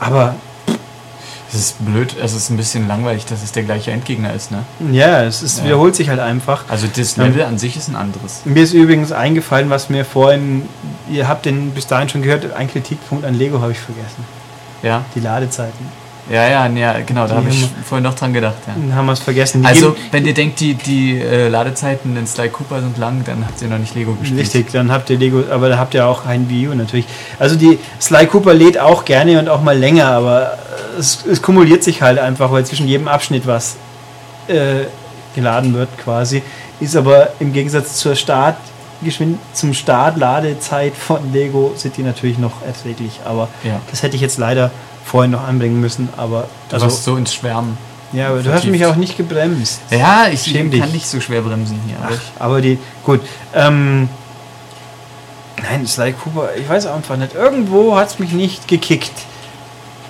aber 0.00 0.34
Es 1.54 1.58
ist 1.58 1.84
blöd, 1.84 2.16
es 2.22 2.32
ist 2.32 2.48
ein 2.48 2.56
bisschen 2.56 2.88
langweilig, 2.88 3.26
dass 3.26 3.42
es 3.42 3.52
der 3.52 3.62
gleiche 3.64 3.90
Endgegner 3.90 4.32
ist, 4.32 4.50
ne? 4.50 4.62
ja, 4.90 5.22
es 5.22 5.42
ist, 5.42 5.58
Ja. 5.58 5.64
wiederholt 5.64 5.94
sich 5.94 6.08
halt 6.08 6.18
einfach. 6.20 6.64
Also 6.68 6.86
das 6.86 7.16
Ja. 7.16 7.24
Level 7.24 7.42
an 7.42 7.58
sich 7.58 7.76
ist 7.76 7.88
ein 7.88 7.96
anderes. 7.96 8.40
Mir 8.46 8.62
ist 8.62 8.72
übrigens 8.72 9.12
eingefallen, 9.12 9.68
was 9.68 9.90
mir 9.90 10.04
vorhin, 10.06 10.62
ihr 11.10 11.28
habt 11.28 11.44
den 11.44 11.72
bis 11.72 11.86
dahin 11.86 12.08
schon 12.08 12.22
gehört, 12.22 12.52
ein 12.54 12.70
Kritikpunkt 12.70 13.24
an 13.26 13.34
Lego 13.34 13.60
habe 13.60 13.72
ich 13.72 13.78
vergessen. 13.78 14.24
Ja, 14.82 15.04
Die 15.14 15.20
Ladezeiten. 15.20 15.86
Ja, 16.30 16.48
ja, 16.48 16.66
ja 16.66 17.00
genau, 17.04 17.22
da 17.26 17.28
Die 17.28 17.34
habe 17.34 17.48
ich 17.48 17.68
vorhin 17.84 18.04
noch 18.04 18.14
dran 18.14 18.32
gedacht, 18.32 18.56
ja. 18.66 18.74
Dann 18.74 18.94
haben 18.94 19.06
wir 19.06 19.12
es 19.12 19.20
vergessen. 19.20 19.62
Die 19.62 19.68
Also, 19.68 19.96
wenn 20.10 20.24
ihr 20.24 20.34
denkt, 20.34 20.60
die, 20.60 20.74
die 20.74 21.20
äh, 21.20 21.48
Ladezeiten 21.48 22.16
in 22.16 22.26
Sly 22.26 22.48
Cooper 22.50 22.80
sind 22.80 22.96
lang, 22.98 23.24
dann 23.24 23.44
habt 23.44 23.60
ihr 23.60 23.68
noch 23.68 23.78
nicht 23.78 23.94
Lego 23.94 24.14
gespielt. 24.14 24.40
Richtig, 24.40 24.70
dann 24.72 24.92
habt 24.92 25.10
ihr 25.10 25.18
Lego, 25.18 25.42
aber 25.50 25.68
da 25.68 25.78
habt 25.78 25.94
ihr 25.94 26.06
auch 26.06 26.24
ein 26.26 26.48
Wii 26.48 26.68
U 26.68 26.74
natürlich. 26.74 27.06
Also 27.38 27.56
die 27.56 27.78
Sly 28.00 28.26
Cooper 28.26 28.54
lädt 28.54 28.78
auch 28.78 29.04
gerne 29.04 29.38
und 29.38 29.48
auch 29.48 29.62
mal 29.62 29.76
länger, 29.76 30.06
aber 30.06 30.58
es, 30.98 31.24
es 31.26 31.42
kumuliert 31.42 31.82
sich 31.82 32.02
halt 32.02 32.18
einfach, 32.18 32.52
weil 32.52 32.64
zwischen 32.64 32.86
jedem 32.86 33.08
Abschnitt 33.08 33.46
was 33.46 33.76
äh, 34.48 34.84
geladen 35.34 35.74
wird 35.74 35.88
quasi. 35.98 36.42
Ist 36.80 36.96
aber 36.96 37.30
im 37.40 37.52
Gegensatz 37.52 37.96
zur 37.96 38.14
Start 38.14 38.56
zum 39.52 39.74
Start 39.74 40.16
Ladezeit 40.16 40.94
von 40.94 41.32
Lego 41.32 41.74
City 41.76 42.02
natürlich 42.02 42.38
noch 42.38 42.62
erträglich, 42.64 43.18
aber 43.24 43.48
Ja. 43.64 43.80
das 43.90 44.04
hätte 44.04 44.14
ich 44.14 44.22
jetzt 44.22 44.38
leider 44.38 44.70
vorhin 45.04 45.30
noch 45.32 45.42
anbringen 45.46 45.80
müssen, 45.80 46.08
aber 46.16 46.48
Du 46.68 46.74
also, 46.76 46.86
warst 46.86 47.04
so 47.04 47.16
ins 47.16 47.34
Schwärmen. 47.34 47.76
ja, 48.12 48.28
aber 48.28 48.36
du 48.38 48.44
hast 48.52 48.62
vertieft. 48.62 48.72
mich 48.72 48.86
auch 48.86 48.96
nicht 48.96 49.16
gebremst. 49.16 49.80
Ja, 49.90 50.26
ich 50.32 50.42
Schäm 50.42 50.70
kann 50.70 50.82
dich. 50.82 50.92
nicht 50.92 51.06
so 51.06 51.20
schwer 51.20 51.40
bremsen 51.42 51.78
hier. 51.86 51.96
Aber 52.04 52.14
Ach, 52.16 52.40
aber 52.40 52.60
die, 52.60 52.78
gut. 53.04 53.20
Ähm, 53.54 54.08
nein, 55.62 55.86
Sly 55.86 56.12
Cooper, 56.14 56.50
ich 56.56 56.68
weiß 56.68 56.86
einfach 56.86 57.16
nicht. 57.16 57.34
Irgendwo 57.34 57.96
hat 57.96 58.10
es 58.10 58.18
mich 58.18 58.32
nicht 58.32 58.68
gekickt. 58.68 59.12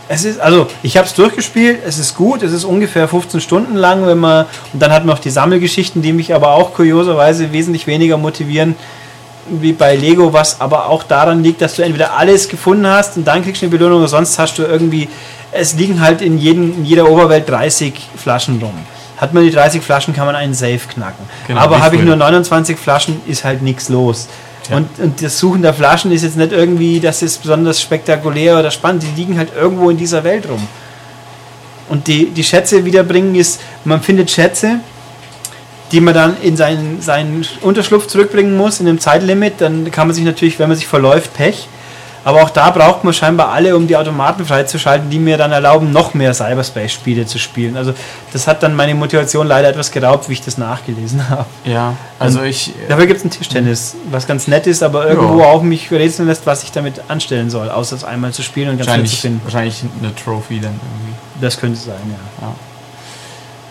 Es 0.08 0.24
ist, 0.24 0.40
also, 0.40 0.66
ich 0.82 0.96
habe 0.98 1.06
es 1.06 1.14
durchgespielt, 1.14 1.78
es 1.86 1.98
ist 1.98 2.14
gut, 2.16 2.42
es 2.42 2.52
ist 2.52 2.64
ungefähr 2.64 3.08
15 3.08 3.40
Stunden 3.40 3.76
lang, 3.76 4.04
wenn 4.06 4.18
man, 4.18 4.46
und 4.72 4.82
dann 4.82 4.90
hat 4.92 5.06
man 5.06 5.14
noch 5.14 5.22
die 5.22 5.30
Sammelgeschichten, 5.30 6.02
die 6.02 6.12
mich 6.12 6.34
aber 6.34 6.50
auch 6.52 6.74
kurioserweise 6.74 7.52
wesentlich 7.52 7.86
weniger 7.86 8.18
motivieren 8.18 8.74
wie 9.48 9.72
bei 9.72 9.96
Lego, 9.96 10.32
was 10.32 10.60
aber 10.60 10.88
auch 10.88 11.02
daran 11.02 11.42
liegt, 11.42 11.60
dass 11.60 11.74
du 11.74 11.82
entweder 11.82 12.16
alles 12.16 12.48
gefunden 12.48 12.86
hast 12.86 13.16
und 13.16 13.26
dann 13.26 13.42
kriegst 13.42 13.62
du 13.62 13.66
eine 13.66 13.76
Belohnung, 13.76 13.98
oder 13.98 14.08
sonst 14.08 14.38
hast 14.38 14.58
du 14.58 14.62
irgendwie, 14.62 15.08
es 15.50 15.74
liegen 15.74 16.00
halt 16.00 16.22
in, 16.22 16.38
jedem, 16.38 16.74
in 16.78 16.84
jeder 16.84 17.08
Oberwelt 17.08 17.48
30 17.48 17.94
Flaschen 18.16 18.60
rum. 18.60 18.74
Hat 19.16 19.34
man 19.34 19.44
die 19.44 19.50
30 19.50 19.82
Flaschen, 19.82 20.14
kann 20.14 20.26
man 20.26 20.34
einen 20.34 20.54
Safe 20.54 20.80
knacken. 20.92 21.24
Genau, 21.46 21.60
aber 21.60 21.80
habe 21.80 21.96
ich 21.96 22.02
nur 22.02 22.16
29 22.16 22.76
Flaschen, 22.76 23.20
ist 23.26 23.44
halt 23.44 23.62
nichts 23.62 23.88
los. 23.88 24.28
Ja. 24.68 24.76
Und, 24.76 24.88
und 24.98 25.22
das 25.22 25.38
Suchen 25.38 25.62
der 25.62 25.74
Flaschen 25.74 26.12
ist 26.12 26.22
jetzt 26.22 26.36
nicht 26.36 26.52
irgendwie, 26.52 27.00
das 27.00 27.22
ist 27.22 27.42
besonders 27.42 27.80
spektakulär 27.80 28.58
oder 28.58 28.70
spannend, 28.70 29.02
die 29.02 29.20
liegen 29.20 29.36
halt 29.36 29.52
irgendwo 29.54 29.90
in 29.90 29.96
dieser 29.96 30.24
Welt 30.24 30.48
rum. 30.48 30.66
Und 31.88 32.06
die, 32.06 32.30
die 32.30 32.44
Schätze 32.44 32.84
wiederbringen 32.84 33.34
ist, 33.34 33.60
man 33.84 34.00
findet 34.00 34.30
Schätze, 34.30 34.80
die 35.92 36.00
man 36.00 36.14
dann 36.14 36.36
in 36.42 36.56
seinen, 36.56 37.00
seinen 37.00 37.46
Unterschlupf 37.60 38.06
zurückbringen 38.06 38.56
muss, 38.56 38.80
in 38.80 38.88
einem 38.88 38.98
Zeitlimit. 38.98 39.60
Dann 39.60 39.90
kann 39.90 40.06
man 40.08 40.14
sich 40.14 40.24
natürlich, 40.24 40.58
wenn 40.58 40.68
man 40.68 40.76
sich 40.76 40.86
verläuft, 40.86 41.34
Pech. 41.34 41.68
Aber 42.24 42.44
auch 42.44 42.50
da 42.50 42.70
braucht 42.70 43.02
man 43.02 43.12
scheinbar 43.12 43.48
alle, 43.48 43.74
um 43.76 43.88
die 43.88 43.96
Automaten 43.96 44.46
freizuschalten, 44.46 45.10
die 45.10 45.18
mir 45.18 45.36
dann 45.36 45.50
erlauben, 45.50 45.90
noch 45.90 46.14
mehr 46.14 46.32
Cyberspace-Spiele 46.32 47.26
zu 47.26 47.40
spielen. 47.40 47.76
Also 47.76 47.94
das 48.32 48.46
hat 48.46 48.62
dann 48.62 48.76
meine 48.76 48.94
Motivation 48.94 49.48
leider 49.48 49.68
etwas 49.68 49.90
geraubt, 49.90 50.28
wie 50.28 50.34
ich 50.34 50.40
das 50.40 50.56
nachgelesen 50.56 51.28
habe. 51.30 51.46
ja, 51.64 51.94
also 52.20 52.42
ich. 52.44 52.72
Dafür 52.88 53.06
gibt 53.06 53.18
es 53.18 53.24
ein 53.24 53.30
Tischtennis, 53.30 53.96
was 54.12 54.28
ganz 54.28 54.46
nett 54.46 54.68
ist, 54.68 54.84
aber 54.84 55.08
irgendwo 55.08 55.40
Ja. 55.40 55.46
auch 55.46 55.62
mich 55.62 55.90
rätseln 55.90 56.28
lässt, 56.28 56.46
was 56.46 56.62
ich 56.62 56.70
damit 56.70 57.02
anstellen 57.08 57.50
soll, 57.50 57.68
außer 57.68 57.96
es 57.96 58.04
einmal 58.04 58.32
zu 58.32 58.42
spielen 58.42 58.68
und 58.70 58.76
ganz 58.76 58.84
schnell 58.86 58.98
zu 58.98 59.02
Wahrscheinlich, 59.02 59.20
finden. 59.20 59.40
wahrscheinlich 59.42 59.82
eine 60.00 60.14
Trophy 60.14 60.60
dann 60.60 60.74
irgendwie. 60.74 61.14
Das 61.40 61.58
könnte 61.58 61.80
sein, 61.80 61.96
ja. 62.08 62.46
Ja. 62.46 62.54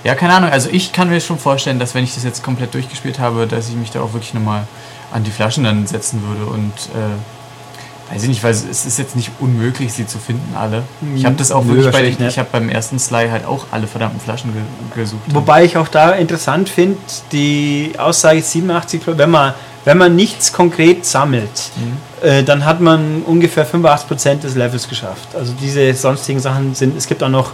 Ja, 0.04 0.16
keine 0.16 0.34
Ahnung. 0.34 0.50
Also 0.50 0.70
ich 0.72 0.92
kann 0.94 1.10
mir 1.10 1.22
schon 1.22 1.38
vorstellen, 1.38 1.80
dass 1.80 1.94
wenn 1.96 2.04
ich 2.04 2.14
das 2.16 2.24
jetzt 2.24 2.44
komplett 2.44 2.74
durchgespielt 2.74 3.20
habe, 3.20 3.48
dass 3.48 3.70
ich 3.70 3.76
mich 3.76 3.92
da 3.92 4.02
auch 4.02 4.14
wirklich 4.14 4.34
nochmal 4.34 4.64
an 5.12 5.24
die 5.24 5.32
Flaschen 5.32 5.64
dann 5.64 5.86
setzen 5.88 6.22
würde 6.28 6.52
und 6.52 6.72
äh, 6.96 8.14
weiß 8.14 8.24
ich 8.24 8.30
nicht, 8.30 8.44
weil 8.44 8.52
es 8.52 8.64
ist 8.86 8.98
jetzt 9.00 9.16
nicht 9.16 9.32
unmöglich, 9.40 9.94
sie 9.94 10.06
zu 10.06 10.18
finden 10.20 10.56
alle. 10.56 10.84
Ich 11.16 11.26
habe 11.26 11.36
das 11.36 11.52
auch 11.52 11.64
Nö, 11.64 11.76
wirklich 11.76 11.92
bei 11.94 12.02
nicht. 12.02 12.22
ich 12.22 12.40
habe 12.40 12.50
beim 12.52 12.68
ersten 12.70 13.00
Sly 13.00 13.30
halt 13.30 13.46
auch 13.46 13.66
alle 13.72 13.88
verdammten 13.88 14.20
Flaschen 14.20 14.54
ge 14.54 14.62
gesucht. 14.96 15.22
Wobei 15.28 15.64
ich 15.66 15.78
auch 15.78 15.88
da 15.88 16.12
interessant 16.12 16.68
finde, 16.70 16.98
die 17.32 17.94
Aussage 17.98 18.42
87, 18.42 19.02
wenn 19.06 19.30
man, 19.30 19.54
wenn 19.86 19.98
man 19.98 20.16
nichts 20.16 20.52
konkret 20.52 21.06
sammelt, 21.06 21.72
Mhm. 21.78 22.28
äh, 22.28 22.44
dann 22.44 22.66
hat 22.66 22.82
man 22.82 23.22
ungefähr 23.26 23.66
85% 23.66 24.44
des 24.44 24.56
Levels 24.56 24.88
geschafft. 24.90 25.34
Also 25.36 25.54
diese 25.62 25.94
sonstigen 25.94 26.40
Sachen 26.42 26.76
sind, 26.76 26.98
es 26.98 27.08
gibt 27.08 27.24
auch 27.24 27.30
noch 27.30 27.52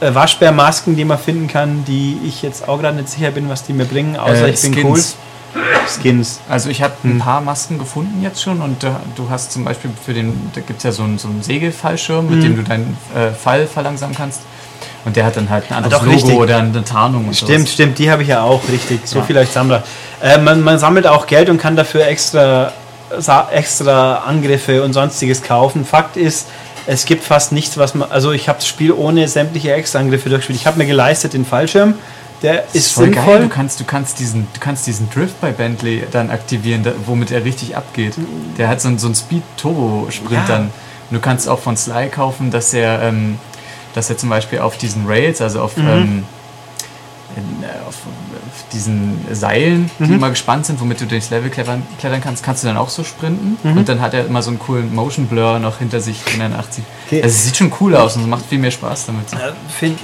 äh, 0.00 0.14
Waschbärmasken, 0.14 0.96
die 0.96 1.04
man 1.04 1.18
finden 1.18 1.48
kann, 1.48 1.84
die 1.86 2.18
ich 2.26 2.42
jetzt 2.42 2.68
auch 2.68 2.80
gerade 2.80 2.96
nicht 2.96 3.08
sicher 3.08 3.30
bin, 3.30 3.48
was 3.48 3.62
die 3.64 3.72
mir 3.72 3.84
bringen, 3.84 4.16
außer 4.16 4.46
Äh, 4.46 4.50
ich 4.50 4.60
bin 4.62 4.72
Skins. 4.74 5.16
cool. 5.54 5.62
Skins. 5.86 6.40
Also 6.48 6.68
ich 6.68 6.82
habe 6.82 6.94
ein 7.04 7.12
Hm. 7.12 7.18
paar 7.20 7.40
Masken 7.40 7.78
gefunden 7.78 8.22
jetzt 8.22 8.42
schon 8.42 8.60
und 8.60 8.82
du, 8.82 8.88
du 9.14 9.30
hast 9.30 9.52
zum 9.52 9.64
Beispiel 9.64 9.90
für 10.04 10.12
den, 10.12 10.50
da 10.54 10.60
gibt 10.60 10.78
es 10.78 10.82
ja 10.84 10.92
so 10.92 11.04
einen, 11.04 11.18
so 11.18 11.28
einen 11.28 11.42
Segelfallschirm, 11.42 12.28
mit 12.28 12.38
Mhm. 12.38 12.42
dem 12.42 12.56
du 12.56 12.62
deinen 12.64 12.96
äh, 13.14 13.30
Fall 13.32 13.66
verlangsamen 13.66 14.14
kannst. 14.16 14.40
Und 15.04 15.16
der 15.16 15.26
hat 15.26 15.36
dann 15.36 15.50
halt 15.50 15.64
ein 15.70 15.74
anderes 15.76 15.94
doch, 15.98 16.04
Logo 16.04 16.14
richtig. 16.16 16.36
oder 16.38 16.56
eine 16.58 16.82
Tarnung 16.84 17.28
und 17.28 17.36
Stimmt, 17.36 17.50
sowas. 17.60 17.72
stimmt, 17.72 17.98
die 17.98 18.10
habe 18.10 18.22
ich 18.22 18.28
ja 18.28 18.42
auch, 18.42 18.62
richtig. 18.68 19.00
So 19.04 19.18
Ja. 19.18 19.24
viel 19.24 19.36
als 19.38 19.52
Sammler. 19.52 19.82
Äh, 20.22 20.38
man, 20.38 20.62
man 20.62 20.78
sammelt 20.78 21.06
auch 21.06 21.26
Geld 21.26 21.48
und 21.50 21.58
kann 21.58 21.76
dafür 21.76 22.06
extra, 22.06 22.72
extra 23.52 24.14
Angriffe 24.26 24.82
und 24.82 24.92
sonstiges 24.92 25.42
kaufen. 25.42 25.84
Fakt 25.84 26.16
ist, 26.16 26.48
es 26.86 27.04
gibt 27.06 27.24
fast 27.24 27.52
nichts, 27.52 27.76
was 27.78 27.94
man. 27.94 28.10
Also, 28.10 28.32
ich 28.32 28.48
habe 28.48 28.58
das 28.58 28.68
Spiel 28.68 28.92
ohne 28.92 29.26
sämtliche 29.28 29.72
extra 29.72 29.98
Angriffe 30.00 30.28
durchgespielt. 30.28 30.58
Ich 30.60 30.66
habe 30.66 30.78
mir 30.78 30.86
geleistet 30.86 31.32
den 31.32 31.44
Fallschirm. 31.44 31.94
Der 32.42 32.62
Das 32.62 32.74
ist 32.74 32.92
voll 32.92 33.04
sinnvoll. 33.06 33.24
Geil. 33.38 33.42
Du 33.44 33.48
kannst, 33.48 33.80
du, 33.80 33.84
kannst 33.84 34.18
diesen, 34.18 34.46
du 34.52 34.60
kannst 34.60 34.86
diesen 34.86 35.08
Drift 35.08 35.40
bei 35.40 35.50
Bentley 35.52 36.04
dann 36.10 36.30
aktivieren, 36.30 36.82
da, 36.82 36.92
womit 37.06 37.30
er 37.30 37.44
richtig 37.44 37.74
abgeht. 37.76 38.14
Der 38.58 38.68
hat 38.68 38.80
so 38.82 38.88
einen, 38.88 38.98
so 38.98 39.06
einen 39.06 39.14
Speed-Turbo-Sprint 39.14 40.30
Ja. 40.32 40.44
dann. 40.46 40.62
Und 41.10 41.16
du 41.16 41.20
kannst 41.20 41.48
auch 41.48 41.58
von 41.60 41.76
Sly 41.76 42.08
kaufen, 42.08 42.50
dass 42.50 42.74
er, 42.74 43.00
ähm, 43.02 43.38
dass 43.94 44.10
er 44.10 44.18
zum 44.18 44.28
Beispiel 44.28 44.58
auf 44.58 44.76
diesen 44.76 45.06
Rails, 45.06 45.40
also 45.40 45.62
auf, 45.62 45.76
Mhm. 45.76 45.86
ähm, 45.88 46.24
äh, 47.62 47.88
auf 47.88 47.94
diesen 48.72 49.24
Seilen, 49.32 49.90
die 49.98 50.04
Mhm. 50.04 50.14
immer 50.14 50.30
gespannt 50.30 50.66
sind, 50.66 50.80
womit 50.80 51.00
du 51.00 51.06
durchs 51.06 51.30
Level 51.30 51.50
klettern, 51.50 51.82
klettern 51.98 52.20
kannst, 52.20 52.42
kannst 52.42 52.62
du 52.62 52.66
dann 52.68 52.76
auch 52.76 52.88
so 52.88 53.04
sprinten. 53.04 53.56
Mhm. 53.62 53.78
Und 53.78 53.88
dann 53.88 54.00
hat 54.00 54.14
er 54.14 54.26
immer 54.26 54.42
so 54.42 54.50
einen 54.50 54.58
coolen 54.58 54.94
Motion 54.94 55.26
Blur 55.26 55.58
noch 55.58 55.78
hinter 55.78 56.00
sich 56.00 56.20
in 56.32 56.40
den 56.40 56.54
80. 56.54 56.84
Okay. 57.06 57.22
Also 57.22 57.34
es 57.34 57.44
sieht 57.44 57.56
schon 57.56 57.72
cool 57.80 57.94
aus 57.96 58.16
und 58.16 58.22
es 58.22 58.28
macht 58.28 58.46
viel 58.46 58.58
mehr 58.58 58.70
Spaß 58.70 59.06
damit. 59.06 59.32
Äh, 59.32 59.52
find, 59.72 59.98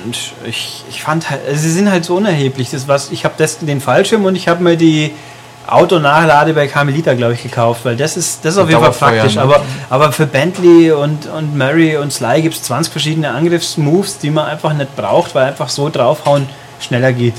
ich, 0.46 0.84
ich 0.88 1.02
fand 1.02 1.30
halt, 1.30 1.40
also 1.46 1.60
sie 1.60 1.72
sind 1.72 1.90
halt 1.90 2.04
so 2.04 2.16
unerheblich. 2.16 2.70
Das 2.70 2.86
was, 2.88 3.10
ich 3.10 3.24
habe 3.24 3.34
den 3.62 3.80
Fallschirm 3.80 4.24
und 4.24 4.36
ich 4.36 4.48
habe 4.48 4.62
mir 4.62 4.76
die 4.76 5.12
Autonachlade 5.66 6.52
bei 6.54 6.66
Carmelita, 6.66 7.14
glaube 7.14 7.34
ich, 7.34 7.42
gekauft, 7.42 7.84
weil 7.84 7.96
das 7.96 8.16
ist, 8.16 8.44
das 8.44 8.54
ist 8.54 8.58
auf 8.58 8.68
jeden 8.68 8.80
Fall 8.82 8.90
praktisch. 8.92 9.36
ne? 9.36 9.42
Aber, 9.42 9.62
aber 9.88 10.10
für 10.12 10.26
Bentley 10.26 10.90
und, 10.90 11.26
und 11.26 11.56
Mary 11.56 11.96
und 11.96 12.12
Sly 12.12 12.42
gibt 12.42 12.56
es 12.56 12.62
20 12.64 12.90
verschiedene 12.90 13.30
Angriffsmoves, 13.30 14.18
die 14.18 14.30
man 14.30 14.46
einfach 14.46 14.72
nicht 14.72 14.96
braucht, 14.96 15.34
weil 15.34 15.44
einfach 15.46 15.68
so 15.68 15.88
draufhauen 15.88 16.48
schneller 16.80 17.12
geht. 17.12 17.34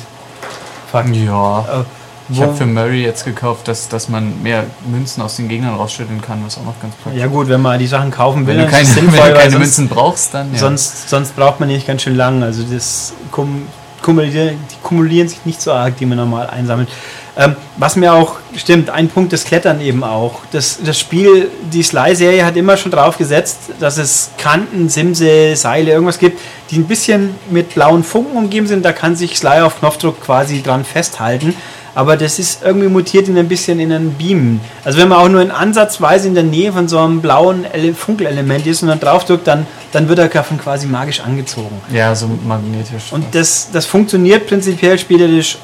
Fakt. 0.92 1.16
Ja. 1.16 1.60
Äh, 1.62 1.84
Ich 2.30 2.42
habe 2.42 2.54
für 2.54 2.66
Murray 2.66 3.04
jetzt 3.04 3.26
gekauft, 3.26 3.68
dass, 3.68 3.90
dass 3.90 4.08
man 4.08 4.42
mehr 4.42 4.64
Münzen 4.90 5.22
aus 5.22 5.36
den 5.36 5.50
Gegnern 5.50 5.76
rausschütteln 5.76 6.22
kann, 6.22 6.42
was 6.46 6.58
auch 6.58 6.64
noch 6.64 6.80
ganz 6.82 6.96
praktisch 6.96 7.20
ja 7.20 7.28
gut, 7.28 7.50
wenn 7.50 7.62
man 7.62 7.78
die 7.78 7.88
Sachen 7.88 8.10
kaufen 8.12 8.48
will, 8.48 8.58
Wenn 8.58 8.66
du 8.66 8.72
keine, 8.72 8.84
ist 8.84 8.90
es 8.92 8.96
wenn 8.98 9.10
sinnvoll, 9.10 9.30
du 9.32 9.38
keine 9.38 9.52
sonst, 9.52 9.60
Münzen 9.64 9.90
brauchst, 9.90 10.34
dann 10.34 10.54
ja. 10.54 10.60
sonst, 10.60 11.10
sonst 11.10 11.36
braucht 11.36 11.60
man 11.60 11.68
nicht 11.68 11.86
ganz 11.88 12.04
schön 12.04 12.16
lang. 12.16 12.42
Also 12.44 12.64
das 12.64 13.14
kum, 13.32 13.64
kumulieren, 14.02 14.58
die 14.72 14.76
kumulieren 14.82 15.28
sich 15.28 15.44
nicht 15.46 15.62
so 15.62 15.74
arg, 15.74 15.98
die 15.98 16.06
man 16.06 16.18
normal 16.18 16.50
einsammelt. 16.50 16.90
Ähm, 17.38 17.56
was 17.78 17.96
mir 17.96 18.14
auch 18.14 18.36
stimmt, 18.58 18.90
ein 18.90 19.08
Punkt, 19.08 19.32
das 19.32 19.46
Klettern 19.46 19.80
eben 19.80 20.04
auch. 20.04 20.42
Das, 20.52 20.80
das 20.84 21.00
Spiel, 21.00 21.50
die 21.72 21.82
Sly-Serie 21.82 22.46
hat 22.46 22.58
immer 22.58 22.76
schon 22.76 22.92
drauf 22.92 23.18
gesetzt, 23.18 23.58
dass 23.80 23.98
es 23.98 24.32
Kanten, 24.38 24.90
Simse, 24.90 25.56
Seile, 25.56 25.92
irgendwas 25.92 26.20
gibt, 26.20 26.40
die 26.70 26.78
ein 26.78 26.88
bisschen 26.88 27.36
mit 27.50 27.74
blauen 27.74 28.04
Funken 28.04 28.36
umgeben 28.38 28.68
sind. 28.68 28.84
Da 28.84 28.92
kann 28.92 29.16
sich 29.16 29.38
Sly 29.38 29.62
auf 29.62 29.80
Knopfdruck 29.80 30.22
quasi 30.22 30.62
dran 30.62 30.84
festhalten. 30.84 31.56
Aber 31.94 32.16
das 32.16 32.40
ist 32.40 32.64
irgendwie 32.64 32.88
mutiert 32.88 33.28
in 33.28 33.38
ein 33.38 33.50
bisschen 33.50 33.80
in 33.80 33.92
einen 33.92 34.14
Beam. 34.14 34.62
Also 34.86 34.98
wenn 34.98 35.10
man 35.10 35.18
auch 35.18 35.28
nur 35.28 35.42
in 35.42 35.52
ansatzweise 35.52 36.28
in 36.28 36.36
der 36.36 36.44
Nähe 36.44 36.72
von 36.72 36.88
so 36.88 36.98
einem 37.00 37.22
blauen 37.22 37.66
Ele 37.66 37.94
Funkelelement 37.94 38.66
ist 38.66 38.82
und 38.82 38.88
dann 38.88 39.00
draufdrückt, 39.00 39.46
dann, 39.46 39.68
dann 39.92 40.08
wird 40.08 40.20
er 40.20 40.30
davon 40.30 40.58
quasi 40.58 40.88
magisch 40.88 41.20
angezogen. 41.20 41.82
ja, 41.94 42.16
so 42.16 42.30
magnetisch. 42.46 43.12
Und 43.12 43.36
das, 43.36 43.70
das 43.74 43.86
funktioniert 43.86 44.48
prinzipiell 44.48 44.98
spielerisch 44.98 45.58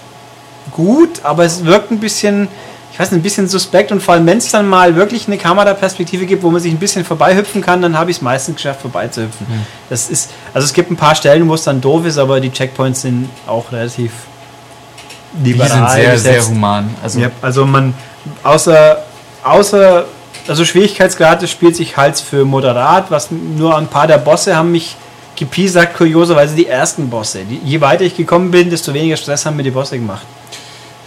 gut, 0.71 1.21
aber 1.23 1.45
es 1.45 1.65
wirkt 1.65 1.91
ein 1.91 1.99
bisschen, 1.99 2.47
ich 2.91 2.99
weiß 2.99 3.11
nicht, 3.11 3.19
ein 3.19 3.23
bisschen 3.23 3.47
suspekt 3.47 3.91
und 3.91 4.01
vor 4.01 4.15
allem, 4.15 4.25
wenn 4.25 4.37
es 4.37 4.51
dann 4.51 4.67
mal 4.67 4.95
wirklich 4.95 5.27
eine 5.27 5.37
Kameraperspektive 5.37 6.25
gibt, 6.25 6.43
wo 6.43 6.49
man 6.49 6.61
sich 6.61 6.71
ein 6.71 6.79
bisschen 6.79 7.05
vorbeihüpfen 7.05 7.61
kann, 7.61 7.81
dann 7.81 7.97
habe 7.97 8.11
ich 8.11 8.17
es 8.17 8.21
meistens 8.21 8.55
geschafft, 8.55 8.81
vorbeizuhüpfen. 8.81 9.47
Hm. 9.47 9.65
Das 9.89 10.09
ist, 10.09 10.31
also 10.53 10.65
es 10.65 10.73
gibt 10.73 10.91
ein 10.91 10.97
paar 10.97 11.15
Stellen, 11.15 11.47
wo 11.47 11.53
es 11.53 11.63
dann 11.63 11.81
doof 11.81 12.05
ist, 12.05 12.17
aber 12.17 12.39
die 12.39 12.51
Checkpoints 12.51 13.01
sind 13.01 13.29
auch 13.45 13.71
relativ 13.71 14.11
liberal 15.43 15.69
Die 15.69 15.73
sind 15.73 15.89
sehr, 15.91 16.17
sehr 16.19 16.45
human. 16.47 16.89
Also, 17.03 17.19
Ja, 17.19 17.31
also 17.41 17.65
man, 17.65 17.93
außer, 18.43 19.03
außer, 19.43 20.05
also 20.47 20.65
Schwierigkeitsgrad 20.65 21.41
des 21.41 21.51
Spiels, 21.51 21.79
ich 21.79 21.97
halte 21.97 22.15
es 22.15 22.21
für 22.21 22.45
moderat, 22.45 23.11
was 23.11 23.29
nur 23.31 23.77
ein 23.77 23.87
paar 23.87 24.07
der 24.07 24.17
Bosse 24.17 24.55
haben 24.55 24.71
mich 24.71 24.95
gepiesackt, 25.35 25.95
kurioserweise 25.95 26.55
die 26.55 26.67
ersten 26.67 27.09
Bosse. 27.09 27.45
Die, 27.45 27.61
je 27.63 27.79
weiter 27.79 28.03
ich 28.03 28.15
gekommen 28.15 28.51
bin, 28.51 28.69
desto 28.69 28.93
weniger 28.93 29.17
Stress 29.17 29.45
haben 29.45 29.55
mir 29.55 29.63
die 29.63 29.71
Bosse 29.71 29.97
gemacht. 29.97 30.25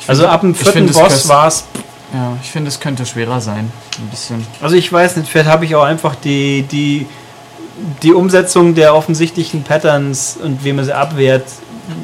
Also 0.07 0.27
ab 0.27 0.41
dem 0.41 0.53
ich 0.53 0.57
vierten 0.59 0.73
finde, 0.73 0.91
es 0.93 0.99
Boss 0.99 1.09
könnte- 1.13 1.29
war 1.29 1.47
es, 1.49 1.65
ja, 2.13 2.33
ich 2.43 2.51
finde, 2.51 2.69
es 2.69 2.81
könnte 2.81 3.07
schwerer 3.07 3.41
sein. 3.41 3.71
Ein 3.99 4.09
bisschen. 4.09 4.47
also 4.61 4.75
ich 4.77 4.93
weiß 4.93 5.17
nicht, 5.17 5.31
vielleicht 5.31 5.49
habe 5.49 5.65
ich 5.65 5.75
auch 5.77 5.85
einfach 5.85 6.15
die, 6.17 6.63
die, 6.63 7.07
die 8.03 8.13
Umsetzung 8.13 8.75
der 8.75 8.95
offensichtlichen 8.95 9.63
Patterns 9.63 10.37
und 10.43 10.65
wie 10.65 10.73
man 10.73 10.85
sie 10.85 10.95
abwehrt, 10.95 11.45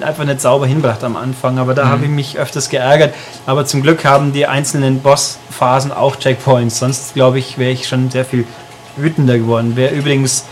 einfach 0.01 0.25
nicht 0.25 0.41
sauber 0.41 0.67
hinbracht 0.67 1.05
am 1.05 1.17
Anfang, 1.17 1.59
aber 1.59 1.75
da 1.75 1.85
Mhm. 1.85 1.89
habe 1.91 2.05
ich 2.05 2.11
mich 2.11 2.39
öfters 2.39 2.69
geärgert. 2.69 3.15
Aber 3.47 3.67
zum 3.67 3.83
Glück 3.83 4.05
haben 4.05 4.33
die 4.33 4.47
einzelnen 4.47 5.01
Bossphasen 5.01 5.93
auch 5.93 6.17
Checkpoints, 6.17 6.79
sonst 6.79 7.15
glaube 7.15 7.39
ich, 7.39 7.57
wäre 7.59 7.71
ich 7.73 7.87
schon 7.89 8.11
sehr 8.11 8.25
viel 8.25 8.47
wütender 8.97 9.39
geworden. 9.39 9.73
Wer 9.75 9.93
übrigens 9.93 10.45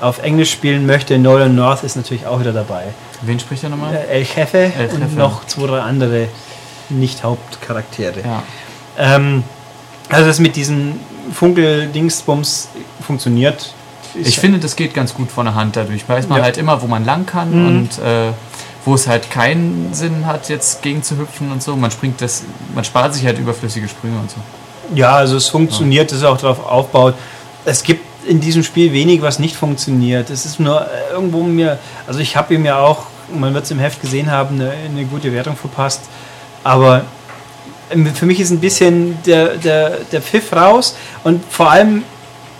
auf 0.00 0.22
Englisch 0.22 0.50
spielen 0.50 0.86
möchte, 0.86 1.18
Nolan 1.18 1.54
North 1.54 1.84
ist 1.84 1.94
natürlich 1.96 2.26
auch 2.26 2.40
wieder 2.40 2.52
dabei. 2.52 2.84
Wen 3.22 3.38
spricht 3.38 3.62
er 3.64 3.68
nochmal? 3.70 3.94
Äh, 3.94 4.20
El 4.20 4.22
Jefe 4.22 4.58
El 4.78 4.88
und 4.94 5.02
Jefe. 5.02 5.16
noch 5.18 5.44
zwei, 5.46 5.66
drei 5.66 5.80
andere 5.80 6.28
Nicht-Hauptcharaktere. 6.90 8.20
Ja. 8.24 8.42
Ähm, 8.98 9.42
also 10.08 10.26
das 10.26 10.38
mit 10.40 10.56
diesen 10.56 10.98
Funkel-Dingsbums 11.32 12.68
funktioniert. 13.06 13.72
Ist 14.14 14.26
Ich 14.28 14.38
finde, 14.40 14.58
das 14.58 14.74
geht 14.76 14.92
ganz 14.94 15.14
gut 15.14 15.30
von 15.30 15.46
der 15.46 15.54
Hand 15.54 15.76
dadurch. 15.76 16.08
Weiß 16.08 16.28
man 16.28 16.38
Ja. 16.38 16.44
halt 16.44 16.58
immer, 16.58 16.82
wo 16.82 16.86
man 16.86 17.04
lang 17.04 17.26
kann 17.26 17.50
Mhm. 17.50 17.66
und 17.66 17.98
äh, 17.98 18.32
wo 18.84 18.94
es 18.94 19.06
halt 19.06 19.30
keinen 19.30 19.92
Sinn 19.92 20.26
hat, 20.26 20.48
jetzt 20.48 20.82
gegen 20.82 21.02
zu 21.02 21.16
hüpfen 21.18 21.52
und 21.52 21.62
so. 21.62 21.76
Man 21.76 21.90
springt 21.90 22.20
das, 22.20 22.42
man 22.74 22.82
spart 22.84 23.14
sich 23.14 23.24
halt 23.26 23.38
überflüssige 23.38 23.86
Sprünge 23.88 24.18
und 24.18 24.30
so. 24.30 24.36
Ja, 24.94 25.12
also 25.16 25.36
es 25.36 25.48
funktioniert, 25.48 26.10
es 26.10 26.18
ist 26.18 26.24
auch 26.24 26.38
darauf 26.38 26.64
aufbaut. 26.66 27.14
Es 27.64 27.82
gibt 27.84 28.04
in 28.26 28.40
diesem 28.40 28.64
Spiel 28.64 28.92
wenig, 28.92 29.22
was 29.22 29.38
nicht 29.38 29.54
funktioniert. 29.54 30.30
Es 30.30 30.44
ist 30.44 30.58
nur 30.58 30.80
äh, 30.82 31.12
irgendwo 31.12 31.42
mir, 31.42 31.78
also 32.06 32.18
ich 32.20 32.36
habe 32.36 32.54
ihm 32.54 32.64
ja 32.64 32.78
auch, 32.80 33.04
man 33.32 33.54
wird 33.54 33.64
es 33.64 33.70
im 33.70 33.78
Heft 33.78 34.00
gesehen 34.00 34.30
haben, 34.30 34.56
eine, 34.60 34.72
eine 34.72 35.04
gute 35.04 35.32
Wertung 35.32 35.56
verpasst. 35.56 36.00
Aber 36.64 37.04
ähm, 37.90 38.06
für 38.14 38.26
mich 38.26 38.40
ist 38.40 38.50
ein 38.50 38.60
bisschen 38.60 39.18
der, 39.24 39.56
der, 39.56 39.98
der 40.12 40.22
Pfiff 40.22 40.52
raus 40.52 40.96
und 41.24 41.42
vor 41.50 41.70
allem, 41.70 42.02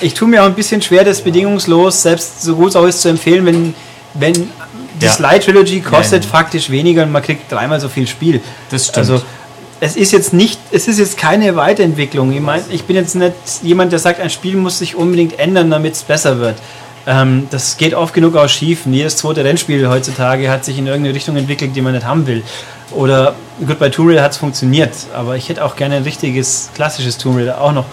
ich 0.00 0.14
tue 0.14 0.28
mir 0.28 0.42
auch 0.42 0.46
ein 0.46 0.54
bisschen 0.54 0.80
schwer, 0.82 1.04
das 1.04 1.20
bedingungslos, 1.20 2.02
selbst 2.02 2.42
so 2.42 2.56
gut 2.56 2.70
es 2.70 2.76
auch 2.76 2.86
ist, 2.86 3.02
zu 3.02 3.08
empfehlen, 3.08 3.44
wenn, 3.44 3.74
wenn 4.14 4.50
die 5.00 5.06
Ja. 5.06 5.12
Sly 5.12 5.40
Trilogy 5.40 5.80
kostet 5.80 6.24
ja. 6.24 6.30
faktisch 6.30 6.70
weniger 6.70 7.02
und 7.02 7.12
man 7.12 7.22
kriegt 7.22 7.50
dreimal 7.50 7.80
so 7.80 7.88
viel 7.88 8.06
Spiel. 8.06 8.40
Das 8.70 8.84
stimmt. 8.84 8.98
Also 8.98 9.22
es 9.80 9.96
ist 9.96 10.12
jetzt 10.12 10.32
nicht, 10.32 10.58
es 10.70 10.88
ist 10.88 10.98
jetzt 10.98 11.16
keine 11.16 11.56
Weiterentwicklung. 11.56 12.32
Ich 12.32 12.40
meine, 12.40 12.62
ich 12.70 12.84
bin 12.84 12.96
jetzt 12.96 13.14
nicht 13.14 13.32
jemand, 13.62 13.92
der 13.92 13.98
sagt, 13.98 14.20
ein 14.20 14.30
Spiel 14.30 14.56
muss 14.56 14.78
sich 14.78 14.94
unbedingt 14.94 15.38
ändern, 15.38 15.70
damit 15.70 15.94
es 15.94 16.02
besser 16.02 16.38
wird. 16.38 16.56
Ähm, 17.06 17.46
das 17.50 17.78
geht 17.78 17.94
oft 17.94 18.12
genug 18.12 18.36
auch 18.36 18.48
schief. 18.48 18.80
Jedes 18.84 19.16
zweite 19.16 19.42
Rennspiel 19.42 19.88
heutzutage 19.88 20.50
hat 20.50 20.66
sich 20.66 20.78
in 20.78 20.86
irgendeine 20.86 21.14
Richtung 21.14 21.36
entwickelt, 21.36 21.74
die 21.74 21.80
man 21.80 21.94
nicht 21.94 22.04
haben 22.04 22.26
will. 22.26 22.42
Oder 22.92 23.34
gut, 23.64 23.78
bei 23.78 23.88
Tomb 23.88 24.08
Raider 24.10 24.22
hat 24.22 24.32
es 24.32 24.38
funktioniert, 24.38 24.92
aber 25.14 25.36
ich 25.36 25.48
hätte 25.48 25.64
auch 25.64 25.76
gerne 25.76 25.96
ein 25.96 26.02
richtiges, 26.02 26.70
klassisches 26.74 27.18
Tomb 27.18 27.38
Raider 27.38 27.60
auch 27.60 27.72
noch. 27.72 27.86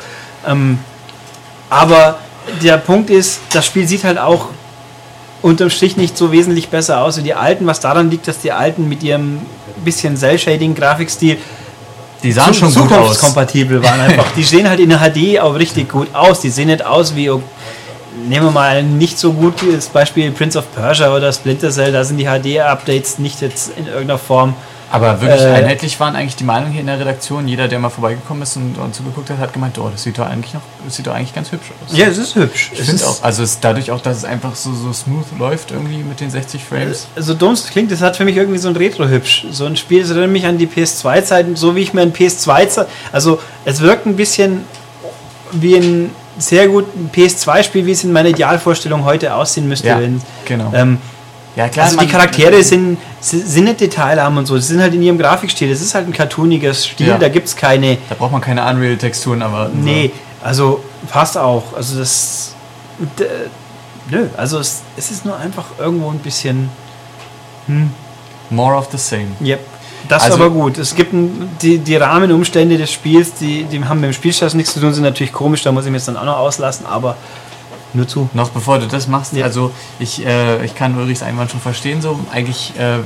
Ähm, 0.48 0.80
aber 1.70 2.20
der 2.64 2.78
Punkt 2.78 3.10
ist, 3.10 3.42
das 3.52 3.66
Spiel 3.66 3.88
sieht 3.88 4.04
halt 4.04 4.18
auch 4.18 4.48
unterm 5.42 5.70
Strich 5.70 5.98
nicht 5.98 6.18
so 6.18 6.32
wesentlich 6.32 6.70
besser 6.70 7.02
aus 7.02 7.18
wie 7.18 7.22
die 7.22 7.34
alten, 7.34 7.68
was 7.68 7.80
daran 7.80 8.10
liegt, 8.10 8.28
dass 8.28 8.40
die 8.40 8.52
alten 8.52 8.90
mit 8.90 9.04
ihrem 9.04 9.40
bisschen 9.84 10.18
Cell-Shading-Grafikstil 10.18 11.38
die 12.24 12.32
sahen 12.32 12.54
schon 12.54 12.74
gut 12.74 12.84
aus. 12.84 12.90
zukunftskompatibel 12.90 13.84
waren 13.84 14.00
einfach. 14.00 14.26
Die 14.36 14.44
sehen 14.44 14.68
halt 14.68 14.80
in 14.80 14.90
der 14.90 15.00
HD 15.00 15.40
auch 15.40 15.56
richtig 15.56 15.90
gut 15.90 16.08
aus. 16.14 16.42
Die 16.42 16.50
sehen 16.50 16.68
nicht 16.68 16.84
aus 16.84 17.16
wie, 17.16 17.30
oh, 17.30 17.44
nehmen 18.28 18.48
wir 18.48 18.52
mal 18.52 18.78
ein 18.78 18.98
nicht 18.98 19.20
so 19.20 19.34
gutes 19.34 19.88
Beispiel 19.88 20.32
Prince 20.32 20.58
of 20.58 20.66
Persia 20.74 21.16
oder 21.16 21.32
Splinter 21.32 21.70
Cell, 21.70 21.92
da 21.92 22.04
sind 22.04 22.18
die 22.18 22.26
HD-Updates 22.26 23.20
nicht 23.20 23.42
jetzt 23.42 23.72
in 23.78 23.86
irgendeiner 23.86 24.18
Form. 24.18 24.56
Aber 24.91 25.21
wirklich 25.21 25.41
Äh, 25.41 25.52
einheitlich 25.52 26.00
waren 26.00 26.15
eigentlich 26.15 26.36
die 26.36 26.43
Meinungen 26.43 26.71
hier 26.71 26.82
in 26.82 26.88
der 26.88 27.00
Redaktion. 27.00 27.47
Jeder, 27.47 27.67
der 27.67 27.80
mal 27.80 27.89
vorbeigekommen 27.89 28.43
ist 28.43 28.56
und, 28.56 28.78
und 28.78 28.95
zugeguckt 28.95 29.30
hat, 29.30 29.38
hat 29.38 29.54
gemeint, 29.54 29.78
oh, 29.80 29.89
das 29.89 30.04
sieht 30.04 30.17
doch 30.17 30.26
eigentlich 30.26 30.54
noch, 30.54 30.62
das 30.86 30.95
sieht 30.95 31.08
doch 31.08 31.13
eigentlich 31.13 31.34
ganz 31.34 31.52
hübsch 31.52 31.71
aus. 31.86 31.97
Ja, 31.97 32.08
es 32.08 32.17
ist 32.17 32.36
hübsch. 32.36 32.71
Ich 32.73 32.82
finde 32.82 33.06
auch, 33.06 33.21
also 33.23 33.43
es, 33.43 33.60
dadurch 33.60 33.91
auch, 33.91 34.02
dass 34.02 34.17
es 34.17 34.26
einfach 34.26 34.56
so, 34.56 34.73
so 34.73 34.93
smooth 34.93 35.26
läuft 35.38 35.71
irgendwie 35.71 35.97
mit 35.97 36.19
den 36.19 36.30
60 36.30 36.63
Frames. 36.63 37.08
so 37.17 37.34
dumm 37.34 37.54
es 37.54 37.67
klingt, 37.67 37.91
das 37.91 38.02
hat 38.02 38.15
für 38.17 38.26
mich 38.26 38.38
irgendwie 38.38 38.60
so 38.60 38.69
ein 38.69 38.76
Retro-Hübsch. 38.76 39.47
So 39.52 39.65
ein 39.65 39.76
Spiel, 39.76 40.02
das 40.02 40.12
erinnert 40.12 40.32
mich 40.32 40.45
an 40.45 40.58
die 40.58 40.67
PS2-Zeiten, 40.67 41.56
so 41.56 41.76
wie 41.76 41.82
ich 41.82 41.93
mir 41.93 42.02
ein 42.02 42.13
PS2 42.13 42.86
Also 43.12 43.39
es 43.65 43.82
wirkt 43.82 44.06
ein 44.06 44.15
bisschen 44.15 44.65
wie 45.52 45.76
ein 45.76 46.12
sehr 46.38 46.67
gut 46.67 46.86
PS2-Spiel, 47.13 47.86
wie 47.86 47.91
es 47.91 48.04
in 48.04 48.12
meiner 48.12 48.30
Idealvorstellung 48.30 49.06
heute 49.06 49.34
aussehen 49.34 49.67
müsste. 49.67 49.88
Ja, 49.88 50.00
wenn, 50.00 50.21
genau. 50.45 50.71
ähm, 50.73 51.00
ja, 51.58 51.67
klar, 51.70 51.88
also 51.88 51.98
die 51.98 52.08
Charaktere 52.08 52.63
sind, 52.63 52.98
sind 53.20 53.65
nicht 53.65 53.82
detailarm 53.82 54.38
und 54.38 54.46
so, 54.46 54.58
sie 54.58 54.67
sind 54.67 54.82
halt 54.82 54.93
in 54.93 55.02
ihrem 55.02 55.17
Grafikstil. 55.17 55.70
Das 55.70 55.82
ist 55.82 55.93
halt 55.96 56.08
ein 56.08 56.13
cartooniges 56.13 56.86
Stil, 56.86 57.08
Ja. 57.08 57.17
da 57.17 57.28
gibt 57.30 57.48
es 57.48 57.56
keine. 57.56 57.98
Da 58.08 58.15
braucht 58.15 58.32
man 58.32 58.41
keine 58.41 58.63
Unreal-Texturen 58.65 59.41
erwarten. 59.41 59.84
Nee, 59.84 60.12
also 60.43 60.82
passt 61.12 61.38
auch. 61.38 61.74
Also 61.76 61.98
das. 62.00 62.54
Nö, 64.10 64.28
also 64.38 64.60
es, 64.60 64.82
es 64.96 65.12
ist 65.12 65.26
nur 65.26 65.38
einfach 65.38 65.65
irgendwo 65.80 66.10
ein 66.10 66.20
bisschen. 66.20 66.70
Hm, 67.67 67.89
So. 68.50 68.56
More 68.56 68.76
of 68.78 68.88
the 68.91 68.98
same. 68.98 69.28
yep. 69.43 69.60
Das 70.08 70.24
Also- 70.24 70.36
ist 70.36 70.41
aber 70.41 70.50
gut. 70.52 70.78
Es 70.78 70.96
gibt 70.96 71.12
ein, 71.12 71.50
die, 71.62 71.80
die 71.80 71.98
Rahmenumstände 71.98 72.78
des 72.78 72.91
Spiels, 72.93 73.34
die, 73.34 73.63
die 73.65 73.84
haben 73.84 74.00
mit 74.00 74.10
dem 74.12 74.13
Spielstand 74.13 74.54
nichts 74.54 74.74
zu 74.74 74.80
tun, 74.80 74.93
sind 74.93 75.04
natürlich 75.04 75.34
komisch, 75.34 75.63
da 75.63 75.72
muss 75.74 75.84
ich 75.84 75.91
mir 75.91 75.98
jetzt 75.98 76.08
dann 76.08 76.15
auch 76.15 76.24
noch 76.24 76.38
auslassen, 76.38 76.86
aber 76.86 77.17
nur 77.93 78.08
zu. 78.08 78.30
Noch 78.34 78.50
bevor 78.50 78.80
du 78.80 78.88
das 78.88 79.08
machst, 79.08 79.34
Ja. 79.34 79.45
also 79.45 79.71
ich, 80.00 80.26
äh, 80.26 80.63
ich 80.65 80.76
kann 80.76 80.97
Ulrichs 80.97 81.23
Einwand 81.23 81.52
schon 81.52 81.60
verstehen, 81.62 82.02
so 82.02 82.19
eigentlich 82.32 82.73
äh, 82.78 83.00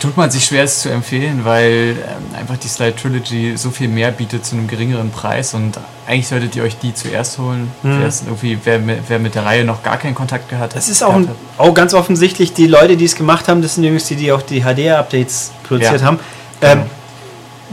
tut 0.00 0.16
man 0.16 0.30
sich 0.30 0.44
schwer, 0.46 0.64
es 0.64 0.80
zu 0.80 0.88
empfehlen, 0.88 1.44
weil 1.44 1.96
ähm, 1.98 2.34
einfach 2.38 2.56
die 2.56 2.68
Slide 2.68 2.96
Trilogy 2.96 3.54
so 3.56 3.70
viel 3.70 3.88
mehr 3.88 4.10
bietet 4.10 4.46
zu 4.46 4.56
einem 4.56 4.66
geringeren 4.66 5.10
Preis 5.10 5.52
und 5.52 5.78
eigentlich 6.06 6.26
solltet 6.28 6.56
ihr 6.56 6.62
euch 6.62 6.78
die 6.78 6.94
zuerst 6.94 7.38
holen. 7.38 7.70
Mhm. 7.82 8.02
Irgendwie, 8.26 8.58
wer, 8.64 8.78
mit- 8.78 9.00
wer 9.08 9.18
mit 9.18 9.34
der 9.34 9.44
Reihe 9.44 9.64
noch 9.64 9.82
gar 9.82 9.98
keinen 9.98 10.14
Kontakt 10.14 10.48
gehabt 10.48 10.72
hat. 10.72 10.76
Das 10.76 10.88
ist 10.88 11.02
auch, 11.02 11.14
ein, 11.14 11.28
auch 11.58 11.74
ganz 11.74 11.92
offensichtlich, 11.92 12.54
die 12.54 12.66
Leute, 12.66 12.96
die 12.96 13.04
es 13.04 13.14
gemacht 13.14 13.46
haben, 13.48 13.60
das 13.60 13.74
sind 13.74 13.84
übrigens 13.84 14.04
die, 14.06 14.16
die 14.16 14.32
auch 14.32 14.42
die 14.42 14.62
HD-Updates 14.62 15.50
produziert 15.68 16.00
Ja. 16.00 16.06
haben. 16.06 16.18
Genau. 16.60 16.72
Ähm, 16.72 16.82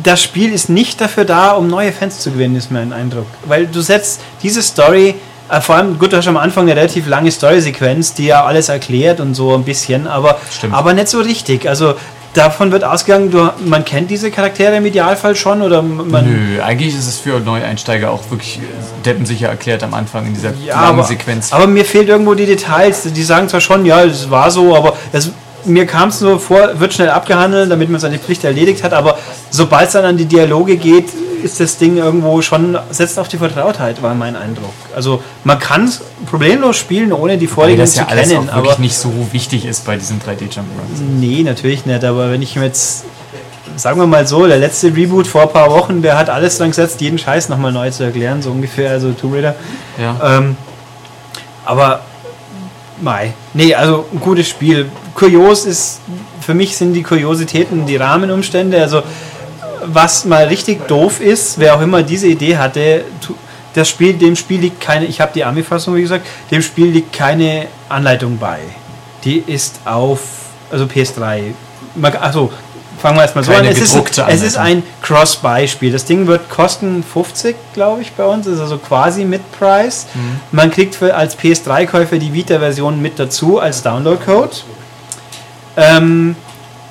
das 0.04 0.22
Spiel 0.22 0.52
ist 0.54 0.70
nicht 0.70 1.00
dafür 1.02 1.26
da, 1.26 1.52
um 1.54 1.68
neue 1.68 1.92
Fans 1.92 2.20
zu 2.20 2.30
gewinnen, 2.32 2.56
ist 2.56 2.72
mein 2.72 2.92
Eindruck. 2.94 3.26
Weil 3.46 3.66
du 3.68 3.82
setzt 3.82 4.20
diese 4.44 4.62
Story, 4.62 5.10
äh, 5.10 5.14
vor 5.62 5.76
allem, 5.76 5.98
gut, 5.98 6.14
du 6.14 6.18
hast 6.18 6.28
am 6.28 6.38
Anfang 6.38 6.64
eine 6.70 6.76
relativ 6.76 7.08
lange 7.08 7.32
Story-Sequenz, 7.32 8.14
die 8.14 8.26
ja 8.28 8.44
alles 8.46 8.70
erklärt 8.70 9.20
und 9.20 9.34
so 9.34 9.54
ein 9.56 9.64
bisschen, 9.64 10.08
aber, 10.08 10.38
Stimmt. 10.52 10.74
aber 10.74 10.94
nicht 10.94 11.08
so 11.08 11.20
richtig. 11.20 11.68
Also 11.70 11.96
davon 12.34 12.72
wird 12.72 12.84
ausgegangen, 12.84 13.32
du, 13.32 13.50
man 13.66 13.84
kennt 13.86 14.12
diese 14.12 14.30
Charaktere 14.30 14.76
im 14.76 14.86
Idealfall 14.86 15.36
schon 15.36 15.62
oder 15.62 15.82
man. 15.82 16.26
Nö, 16.26 16.62
eigentlich 16.62 16.94
ist 16.94 17.08
es 17.08 17.20
für 17.20 17.40
Neueinsteiger 17.40 18.12
auch 18.12 18.30
wirklich 18.30 18.58
äh, 18.58 19.06
deppensicher 19.06 19.48
erklärt 19.48 19.84
am 19.84 19.94
Anfang 19.94 20.28
in 20.28 20.34
dieser 20.34 20.52
Ja, 20.66 20.76
langen 20.82 21.00
aber, 21.00 21.04
Sequenz. 21.04 21.52
aber 21.54 21.66
mir 21.68 21.86
fehlt 21.86 22.10
irgendwo 22.10 22.34
die 22.34 22.46
Details. 22.46 23.04
Die 23.04 23.24
sagen 23.24 23.48
zwar 23.50 23.62
schon, 23.62 23.86
ja, 23.86 24.04
es 24.04 24.30
war 24.30 24.52
so, 24.52 24.76
aber 24.76 24.96
es, 25.14 25.32
mir 25.66 25.86
kam 25.86 26.10
es 26.10 26.22
nur 26.22 26.40
vor, 26.40 26.80
wird 26.80 26.94
schnell 26.94 27.10
abgehandelt, 27.10 27.72
damit 27.72 27.90
man 27.90 28.00
seine 28.00 28.20
Pflicht 28.20 28.44
erledigt 28.44 28.84
hat, 28.84 28.94
aber 28.94 29.18
sobald 29.50 29.88
es 29.88 29.94
dann 29.94 30.06
an 30.06 30.18
die 30.18 30.26
Dialoge 30.26 30.78
geht, 30.78 31.10
ist 31.44 31.60
das 31.60 31.78
Ding 31.78 31.98
irgendwo 31.98 32.42
schon, 32.42 32.78
setzt 32.90 33.20
auf 33.20 33.28
die 33.28 33.38
Vertrautheit, 33.38 34.02
war 34.02 34.16
mein 34.16 34.36
Eindruck. 34.36 34.74
Also 34.96 35.22
man 35.44 35.60
kann 35.60 35.86
es 35.86 36.02
problemlos 36.26 36.78
spielen, 36.78 37.14
ohne 37.14 37.38
die 37.38 37.48
das 37.48 37.94
zu 37.94 38.00
ja 38.00 38.08
alles 38.08 38.30
kennen, 38.30 38.50
auch 38.50 38.56
wirklich 38.56 38.74
aber 38.74 38.82
nicht 38.82 38.98
so 38.98 39.12
wichtig 39.32 39.66
ist 39.66 39.86
bei 39.86 39.96
diesen 39.96 40.20
3D-Jump'n'Runs. 40.20 41.02
nee, 41.20 41.44
natürlich 41.44 41.86
nicht, 41.86 42.04
aber 42.04 42.32
wenn 42.32 42.42
ich 42.42 42.56
mir 42.56 42.66
jetzt 42.66 43.06
Sagen 43.76 44.00
wir 44.00 44.08
mal 44.08 44.26
so, 44.26 44.48
der 44.48 44.58
letzte 44.58 44.96
Reboot 44.96 45.28
vor 45.28 45.44
ein 45.44 45.50
paar 45.50 45.70
Wochen, 45.70 46.02
der 46.02 46.18
hat 46.18 46.32
alles 46.32 46.58
dran 46.58 46.70
gesetzt, 46.70 47.00
jeden 47.00 47.20
Scheiß 47.20 47.48
nochmal 47.50 47.72
neu 47.72 47.92
zu 47.92 48.04
erklären, 48.04 48.42
so 48.42 48.50
ungefähr, 48.50 48.90
also 48.90 49.12
Tomb 49.12 49.36
Raider. 49.36 49.56
Ja. 50.00 50.38
Ähm, 50.38 50.58
aber 51.64 52.02
Mai. 53.02 53.34
Nee, 53.54 53.76
also 53.76 54.06
ein 54.12 54.20
gutes 54.20 54.48
Spiel. 54.48 54.90
Kurios 55.14 55.66
ist, 55.66 56.00
für 56.42 56.54
mich 56.54 56.76
sind 56.76 56.94
die 56.94 57.04
Kuriositäten 57.04 57.86
die 57.86 57.98
Rahmenumstände. 57.98 58.82
Also 58.82 59.04
was 59.86 60.26
mal 60.26 60.46
richtig 60.48 60.88
doof 60.88 61.20
ist, 61.20 61.60
wer 61.60 61.76
auch 61.76 61.82
immer 61.82 62.04
diese 62.04 62.28
Idee 62.28 62.58
hatte, 62.58 63.06
das 63.74 63.90
Spiel, 63.90 64.14
dem 64.14 64.36
Spiel 64.36 64.60
liegt 64.62 64.82
keine, 64.82 65.06
ich 65.06 65.22
habe 65.22 65.32
die 65.36 65.44
Ami-Fassung 65.44 65.96
wie 65.96 66.02
gesagt, 66.02 66.26
dem 66.52 66.62
Spiel 66.62 66.88
liegt 66.88 67.14
keine 67.14 67.68
Anleitung 67.90 68.38
bei. 68.38 68.60
Die 69.24 69.38
ist 69.46 69.80
auf, 69.86 70.20
also 70.72 70.86
PS3. 70.86 71.54
Man- 71.96 72.16
Achso, 72.16 72.52
fangen 73.02 73.18
wir 73.18 73.22
erstmal 73.24 73.44
so 73.44 73.52
Keine 73.52 73.68
an. 73.70 73.74
Es 73.74 73.82
ist, 73.82 74.18
es 74.28 74.42
ist 74.42 74.58
ein 74.58 74.82
Cross-Buy-Spiel. 75.04 75.92
Das 75.92 76.06
Ding 76.06 76.26
wird 76.28 76.50
kosten 76.50 77.04
50, 77.04 77.56
glaube 77.74 78.02
ich, 78.02 78.12
bei 78.14 78.24
uns. 78.26 78.48
Ist 78.48 78.60
also 78.60 78.78
quasi 78.78 79.26
mit 79.26 79.42
Preis. 79.52 80.08
Mhm. 80.14 80.40
Man 80.52 80.72
kriegt 80.72 80.96
für, 80.96 81.14
als 81.16 81.38
PS3-Käufer 81.38 82.18
die 82.18 82.34
Vita-Version 82.34 83.00
mit 83.02 83.20
dazu 83.20 83.60
als 83.60 83.84
Download-Code. 83.84 84.56
Ähm, 85.76 86.36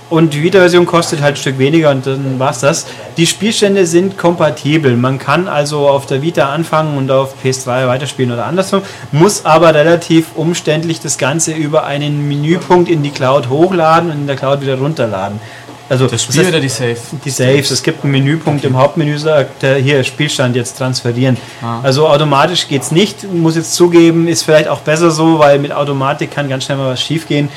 und 0.08 0.34
die 0.34 0.42
Vita-Version 0.42 0.86
kostet 0.86 1.20
halt 1.20 1.34
ein 1.34 1.36
Stück 1.36 1.58
weniger 1.58 1.90
und 1.90 2.06
dann 2.06 2.38
war's 2.38 2.60
das. 2.60 2.86
Die 3.16 3.26
Spielstände 3.26 3.86
sind 3.86 4.16
kompatibel. 4.16 4.96
Man 4.96 5.18
kann 5.18 5.48
also 5.48 5.88
auf 5.88 6.06
der 6.06 6.22
Vita 6.22 6.48
anfangen 6.50 6.96
und 6.96 7.10
auf 7.10 7.34
PS3 7.42 7.88
weiterspielen 7.88 8.30
oder 8.32 8.46
andersrum, 8.46 8.82
muss 9.10 9.44
aber 9.44 9.74
relativ 9.74 10.26
umständlich 10.36 11.00
das 11.00 11.18
Ganze 11.18 11.52
über 11.52 11.84
einen 11.84 12.28
Menüpunkt 12.28 12.88
in 12.88 13.02
die 13.02 13.10
Cloud 13.10 13.48
hochladen 13.48 14.10
und 14.10 14.16
in 14.18 14.26
der 14.26 14.36
Cloud 14.36 14.60
wieder 14.60 14.78
runterladen. 14.78 15.40
Also 15.88 16.06
Das 16.08 16.24
Spiel 16.24 16.40
heißt, 16.40 16.48
oder 16.48 16.60
die 16.60 16.68
Save? 16.68 16.96
die 17.24 17.30
Saves. 17.30 17.70
Es 17.70 17.82
gibt 17.82 18.02
einen 18.02 18.12
Menüpunkt 18.12 18.64
im 18.64 18.76
Hauptmenü, 18.76 19.18
sagt 19.18 19.62
der 19.62 19.76
hier 19.76 20.02
Spielstand 20.02 20.56
jetzt 20.56 20.78
transferieren. 20.78 21.36
Ah. 21.62 21.78
Also 21.82 22.08
automatisch 22.08 22.66
geht's 22.66 22.90
nicht. 22.90 23.22
Muss 23.32 23.54
jetzt 23.54 23.72
zugeben, 23.74 24.26
ist 24.26 24.42
vielleicht 24.42 24.68
auch 24.68 24.80
besser 24.80 25.12
so, 25.12 25.38
weil 25.38 25.60
mit 25.60 25.72
Automatik 25.72 26.32
kann 26.32 26.48
ganz 26.48 26.64
schnell 26.64 26.78
mal 26.78 26.90
was 26.92 27.00
schief 27.00 27.28
gehen. 27.28 27.48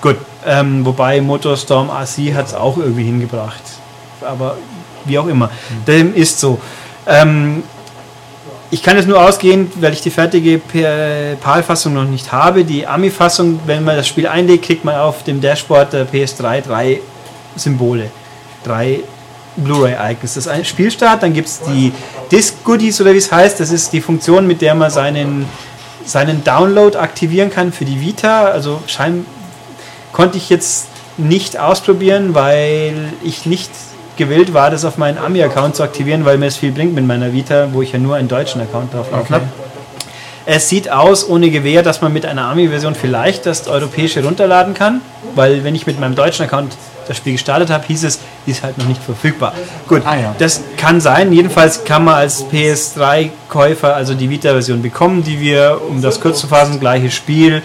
Gut, 0.00 0.16
ähm, 0.46 0.84
wobei 0.84 1.20
Motorstorm 1.20 1.90
AC 1.90 2.34
hat 2.34 2.46
es 2.46 2.54
auch 2.54 2.76
irgendwie 2.76 3.04
hingebracht. 3.04 3.62
Aber 4.20 4.56
wie 5.04 5.18
auch 5.18 5.26
immer. 5.26 5.50
Dem 5.86 6.14
ist 6.14 6.40
so. 6.40 6.58
Ähm, 7.06 7.62
ich 8.70 8.82
kann 8.82 8.96
jetzt 8.96 9.06
nur 9.06 9.22
ausgehen, 9.22 9.70
weil 9.76 9.92
ich 9.92 10.00
die 10.00 10.10
fertige 10.10 10.58
PAL-Fassung 10.58 11.94
noch 11.94 12.04
nicht 12.04 12.32
habe. 12.32 12.64
Die 12.64 12.86
AMI-Fassung, 12.86 13.60
wenn 13.66 13.84
man 13.84 13.96
das 13.96 14.08
Spiel 14.08 14.26
einlegt, 14.26 14.64
kriegt 14.64 14.84
man 14.84 14.96
auf 14.96 15.22
dem 15.22 15.40
Dashboard 15.40 15.92
der 15.92 16.08
PS3 16.08 16.60
drei 16.60 17.00
Symbole. 17.54 18.10
Drei 18.64 19.00
Blu-ray-Icons. 19.56 20.34
Das 20.34 20.36
ist 20.38 20.48
ein 20.48 20.64
Spielstart, 20.64 21.22
dann 21.22 21.32
gibt 21.32 21.48
es 21.48 21.60
die 21.60 21.92
Disk-Goodies 22.32 23.00
oder 23.00 23.12
wie 23.12 23.18
es 23.18 23.30
heißt. 23.30 23.60
Das 23.60 23.70
ist 23.70 23.92
die 23.92 24.00
Funktion, 24.00 24.46
mit 24.46 24.60
der 24.60 24.74
man 24.74 24.90
seinen, 24.90 25.46
seinen 26.04 26.42
Download 26.42 26.98
aktivieren 26.98 27.50
kann 27.50 27.72
für 27.72 27.84
die 27.84 28.00
Vita. 28.00 28.46
Also 28.46 28.82
schein 28.88 29.24
konnte 30.14 30.38
ich 30.38 30.48
jetzt 30.48 30.86
nicht 31.18 31.58
ausprobieren, 31.58 32.34
weil 32.34 32.94
ich 33.22 33.44
nicht 33.46 33.70
gewillt 34.16 34.54
war, 34.54 34.70
das 34.70 34.84
auf 34.84 34.96
meinen 34.96 35.18
Ami-Account 35.18 35.74
zu 35.76 35.82
aktivieren, 35.82 36.24
weil 36.24 36.38
mir 36.38 36.46
es 36.46 36.56
viel 36.56 36.70
bringt 36.70 36.94
mit 36.94 37.04
meiner 37.06 37.32
Vita, 37.32 37.68
wo 37.72 37.82
ich 37.82 37.92
ja 37.92 37.98
nur 37.98 38.14
einen 38.14 38.28
deutschen 38.28 38.60
Account 38.62 38.94
drauf 38.94 39.08
Okay. 39.12 39.32
habe. 39.34 39.44
Es 40.46 40.68
sieht 40.68 40.90
aus, 40.90 41.28
ohne 41.28 41.50
Gewähr, 41.50 41.82
dass 41.82 42.00
man 42.02 42.12
mit 42.12 42.24
einer 42.26 42.44
Ami-Version 42.44 42.94
vielleicht 42.94 43.44
das 43.46 43.66
europäische 43.66 44.22
runterladen 44.22 44.74
kann, 44.74 45.00
weil 45.34 45.64
wenn 45.64 45.74
ich 45.74 45.86
mit 45.86 45.98
meinem 45.98 46.14
deutschen 46.14 46.44
Account 46.44 46.76
das 47.08 47.16
Spiel 47.16 47.32
gestartet 47.32 47.70
habe, 47.70 47.84
hieß 47.86 48.04
es, 48.04 48.20
die 48.46 48.50
ist 48.52 48.62
halt 48.62 48.78
noch 48.78 48.86
nicht 48.86 49.02
verfügbar. 49.02 49.52
Gut, 49.88 50.02
Ah, 50.04 50.16
ja. 50.16 50.34
das 50.38 50.60
kann 50.76 51.00
sein. 51.00 51.32
Jedenfalls 51.32 51.84
kann 51.84 52.04
man 52.04 52.14
als 52.16 52.44
PS3-Käufer 52.52 53.94
also 53.94 54.14
die 54.14 54.30
Vita-Version 54.30 54.80
bekommen, 54.82 55.22
die 55.24 55.40
wir, 55.40 55.80
um 55.88 56.00
das 56.02 56.20
kurz 56.20 56.40
zu 56.40 56.46
fassen, 56.46 56.78
gleiches 56.78 57.14
Spiel, 57.14 57.62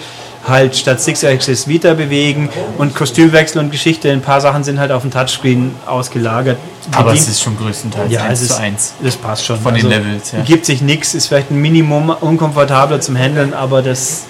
halt 0.49 0.75
statt 0.75 0.99
Six 0.99 1.23
Axis 1.23 1.67
Vita 1.67 1.93
bewegen 1.93 2.49
und 2.77 2.95
Kostümwechsel 2.95 3.59
und 3.62 3.71
Geschichte. 3.71 4.12
Ein 4.12 4.21
paar 4.21 4.41
Sachen 4.41 4.63
sind 4.63 4.79
halt 4.79 4.91
auf 4.91 5.03
dem 5.03 5.12
Touchscreen 5.12 5.75
ausgelagert. 5.85 6.57
Aber 6.91 7.12
Bedient- 7.12 7.21
es 7.27 7.27
ist 7.35 7.41
schon 7.41 7.57
größtenteils 7.57 8.12
ja, 8.12 8.23
1 8.23 8.41
es 8.41 8.47
zu 8.47 8.53
ist, 8.55 8.59
1. 8.59 8.93
Das 9.03 9.15
passt 9.15 9.45
schon. 9.45 9.55
Also 9.57 9.63
Von 9.69 9.75
den 9.75 9.88
Levels, 9.88 10.31
ja. 10.31 10.41
Gibt 10.41 10.65
sich 10.65 10.81
nichts, 10.81 11.13
ist 11.13 11.27
vielleicht 11.27 11.51
ein 11.51 11.62
Minimum 11.62 12.09
unkomfortabler 12.09 12.99
zum 12.99 13.15
Handeln, 13.15 13.53
aber 13.53 13.81
das 13.81 14.25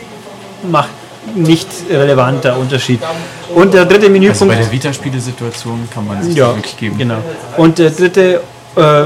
macht 0.70 0.90
nicht 1.36 1.68
relevant 1.90 2.44
der 2.44 2.58
Unterschied. 2.58 3.00
Und 3.54 3.74
der 3.74 3.86
dritte 3.86 4.02
Also 4.08 4.12
Menüpunkt. 4.12 4.54
bei 4.54 4.56
der 4.62 4.72
Vita-Spiele-Situation 4.72 5.88
kann 5.94 6.08
man 6.08 6.24
sich 6.24 6.36
ja, 6.36 6.48
das 6.48 6.56
wirklich 6.58 6.78
geben. 6.78 6.98
genau. 6.98 7.18
Und 7.58 7.78
der 7.78 7.92
dritte 7.92 8.42
äh, 8.76 9.04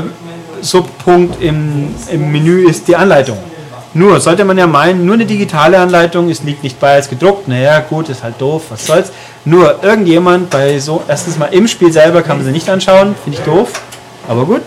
Subpunkt 0.62 1.42
im, 1.42 1.94
im 2.10 2.32
Menü 2.32 2.68
ist 2.70 2.88
die 2.88 2.96
Anleitung. 2.96 3.38
Nur, 3.96 4.20
sollte 4.20 4.44
man 4.44 4.58
ja 4.58 4.66
meinen, 4.66 5.06
nur 5.06 5.14
eine 5.14 5.26
digitale 5.26 5.78
Anleitung, 5.78 6.28
es 6.30 6.42
liegt 6.42 6.64
nicht 6.64 6.80
bei 6.80 6.94
als 6.94 7.10
gedruckt, 7.10 7.48
naja, 7.48 7.80
gut, 7.80 8.10
ist 8.10 8.24
halt 8.24 8.42
doof, 8.42 8.64
was 8.70 8.88
soll's. 8.88 9.12
Nur 9.46 9.84
irgendjemand 9.84 10.50
bei 10.50 10.80
so, 10.80 11.04
erstens 11.08 11.38
mal 11.38 11.54
im 11.54 11.68
Spiel 11.68 11.92
selber 11.92 12.24
kann 12.24 12.38
man 12.38 12.46
sie 12.46 12.52
nicht 12.52 12.68
anschauen, 12.70 13.14
finde 13.24 13.38
ich 13.38 13.46
doof, 13.46 13.70
aber 14.28 14.46
gut. 14.46 14.64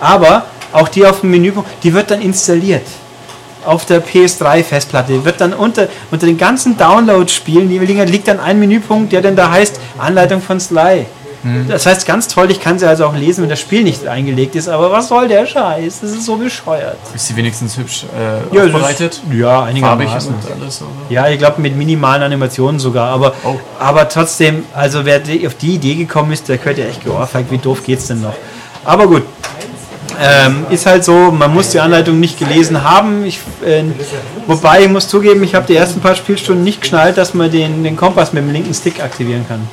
Aber 0.00 0.46
auch 0.72 0.88
die 0.88 1.04
auf 1.04 1.20
dem 1.20 1.30
Menüpunkt, 1.30 1.68
die 1.82 1.92
wird 1.92 2.10
dann 2.10 2.22
installiert. 2.22 2.86
Auf 3.66 3.84
der 3.84 4.02
PS3-Festplatte 4.02 5.24
wird 5.24 5.42
dann 5.42 5.52
unter, 5.52 5.88
unter 6.10 6.26
den 6.26 6.38
ganzen 6.38 6.76
Download-Spielen, 6.78 7.68
die 7.68 7.78
liegen, 7.78 8.06
liegt 8.08 8.28
dann 8.28 8.40
ein 8.40 8.58
Menüpunkt, 8.58 9.12
der 9.12 9.20
dann 9.20 9.36
da 9.36 9.50
heißt 9.50 9.78
Anleitung 9.98 10.40
von 10.40 10.58
Sly. 10.58 11.04
Das 11.68 11.84
heißt 11.84 12.06
ganz 12.06 12.26
toll, 12.28 12.50
ich 12.50 12.60
kann 12.60 12.78
sie 12.78 12.88
also 12.88 13.04
auch 13.06 13.14
lesen, 13.14 13.42
wenn 13.42 13.50
das 13.50 13.60
Spiel 13.60 13.82
nicht 13.84 14.06
eingelegt 14.06 14.54
ist, 14.56 14.68
aber 14.68 14.90
was 14.90 15.08
soll 15.08 15.28
der 15.28 15.46
Scheiß? 15.46 16.00
Das 16.00 16.10
ist 16.10 16.24
so 16.24 16.36
bescheuert. 16.36 16.96
Ist 17.14 17.26
sie 17.26 17.36
wenigstens 17.36 17.76
hübsch 17.76 18.06
äh, 18.16 18.56
Ja, 18.56 18.64
aufbereitet? 18.64 19.12
Ist, 19.14 19.22
ja, 19.38 19.48
Farbig 19.60 19.68
einigermaßen. 19.84 20.34
und 20.34 20.62
alles 20.62 20.78
so. 20.78 20.86
Ja, 21.10 21.28
ich 21.28 21.38
glaube 21.38 21.60
mit 21.60 21.76
minimalen 21.76 22.22
Animationen 22.22 22.78
sogar, 22.80 23.08
aber, 23.10 23.34
Oh. 23.44 23.56
aber 23.78 24.08
trotzdem, 24.08 24.64
also 24.74 25.04
wer 25.04 25.20
auf 25.46 25.54
die 25.54 25.74
Idee 25.74 25.96
gekommen 25.96 26.32
ist, 26.32 26.48
der 26.48 26.56
gehört 26.58 26.78
ja 26.78 26.86
echt 26.86 27.04
geohrfeigt, 27.04 27.50
wie 27.50 27.58
doof 27.58 27.84
geht's 27.84 28.06
denn 28.06 28.22
noch? 28.22 28.34
Aber 28.84 29.06
gut, 29.06 29.22
ähm, 30.20 30.66
ist 30.70 30.86
halt 30.86 31.04
so, 31.04 31.30
man 31.30 31.52
muss 31.52 31.70
die 31.70 31.80
Anleitung 31.80 32.20
nicht 32.20 32.38
gelesen 32.38 32.82
haben. 32.84 33.24
Ich, 33.26 33.40
äh, 33.66 33.82
wobei 34.46 34.82
ich 34.84 34.88
muss 34.88 35.08
zugeben, 35.08 35.42
ich 35.42 35.54
habe 35.54 35.66
die 35.66 35.74
ersten 35.76 36.00
paar 36.00 36.14
Spielstunden 36.14 36.64
nicht 36.64 36.80
geschnallt, 36.80 37.18
dass 37.18 37.34
man 37.34 37.50
den, 37.50 37.82
den 37.84 37.96
Kompass 37.96 38.32
mit 38.32 38.44
dem 38.44 38.52
linken 38.52 38.72
Stick 38.74 39.02
aktivieren 39.02 39.44
kann. 39.48 39.66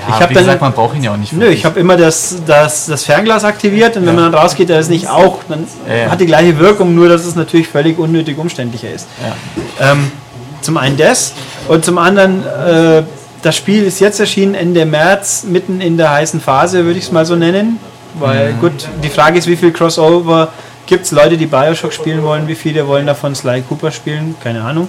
Ja, 0.00 0.14
Ich 0.16 0.20
hab 0.22 0.30
wie 0.30 0.34
dann- 0.34 0.44
gesagt, 0.44 0.60
man 0.60 0.72
braucht 0.72 0.96
ihn 0.96 1.02
ja 1.04 1.12
auch 1.12 1.16
nicht. 1.16 1.32
Nö, 1.32 1.46
ich 1.48 1.64
habe 1.64 1.78
immer 1.80 1.96
das, 1.96 2.36
das, 2.46 2.86
das 2.86 3.04
Fernglas 3.04 3.44
aktiviert 3.44 3.96
und 3.96 4.06
wenn 4.06 4.14
man 4.14 4.30
dann 4.32 4.34
rausgeht, 4.40 4.68
der 4.68 4.80
ist 4.80 4.90
nicht 4.90 5.08
auch, 5.08 5.38
dann 5.48 5.66
Ja, 5.88 5.94
ja. 5.94 6.10
hat 6.10 6.20
die 6.20 6.26
gleiche 6.26 6.58
Wirkung, 6.58 6.94
nur 6.94 7.08
dass 7.08 7.24
es 7.24 7.34
natürlich 7.34 7.68
völlig 7.68 7.98
unnötig 7.98 8.38
umständlicher 8.38 8.90
ist. 8.90 9.06
Ja. 9.80 9.92
Ähm, 9.92 10.10
zum 10.60 10.76
einen 10.76 10.96
das 10.96 11.32
und 11.68 11.84
zum 11.84 11.98
anderen, 11.98 12.44
äh, 12.46 13.02
das 13.42 13.56
Spiel 13.56 13.82
ist 13.84 14.00
jetzt 14.00 14.20
erschienen 14.20 14.54
Ende 14.54 14.86
März, 14.86 15.44
mitten 15.44 15.80
in 15.80 15.96
der 15.96 16.10
heißen 16.10 16.40
Phase, 16.40 16.84
würde 16.84 16.98
ich 16.98 17.04
es 17.06 17.12
mal 17.12 17.26
so 17.26 17.36
nennen. 17.36 17.78
Weil 18.18 18.52
Mhm. 18.52 18.60
gut, 18.60 18.88
die 19.02 19.08
Frage 19.08 19.38
ist, 19.38 19.46
wie 19.48 19.56
viel 19.56 19.72
Crossover 19.72 20.48
gibt 20.86 21.04
es 21.04 21.10
Leute, 21.10 21.36
die 21.36 21.46
Bioshock 21.46 21.92
spielen 21.92 22.22
wollen, 22.22 22.46
wie 22.46 22.54
viele 22.54 22.86
wollen 22.86 23.06
davon 23.06 23.34
Sly 23.34 23.62
Cooper 23.68 23.90
spielen, 23.90 24.36
keine 24.42 24.62
Ahnung. 24.62 24.86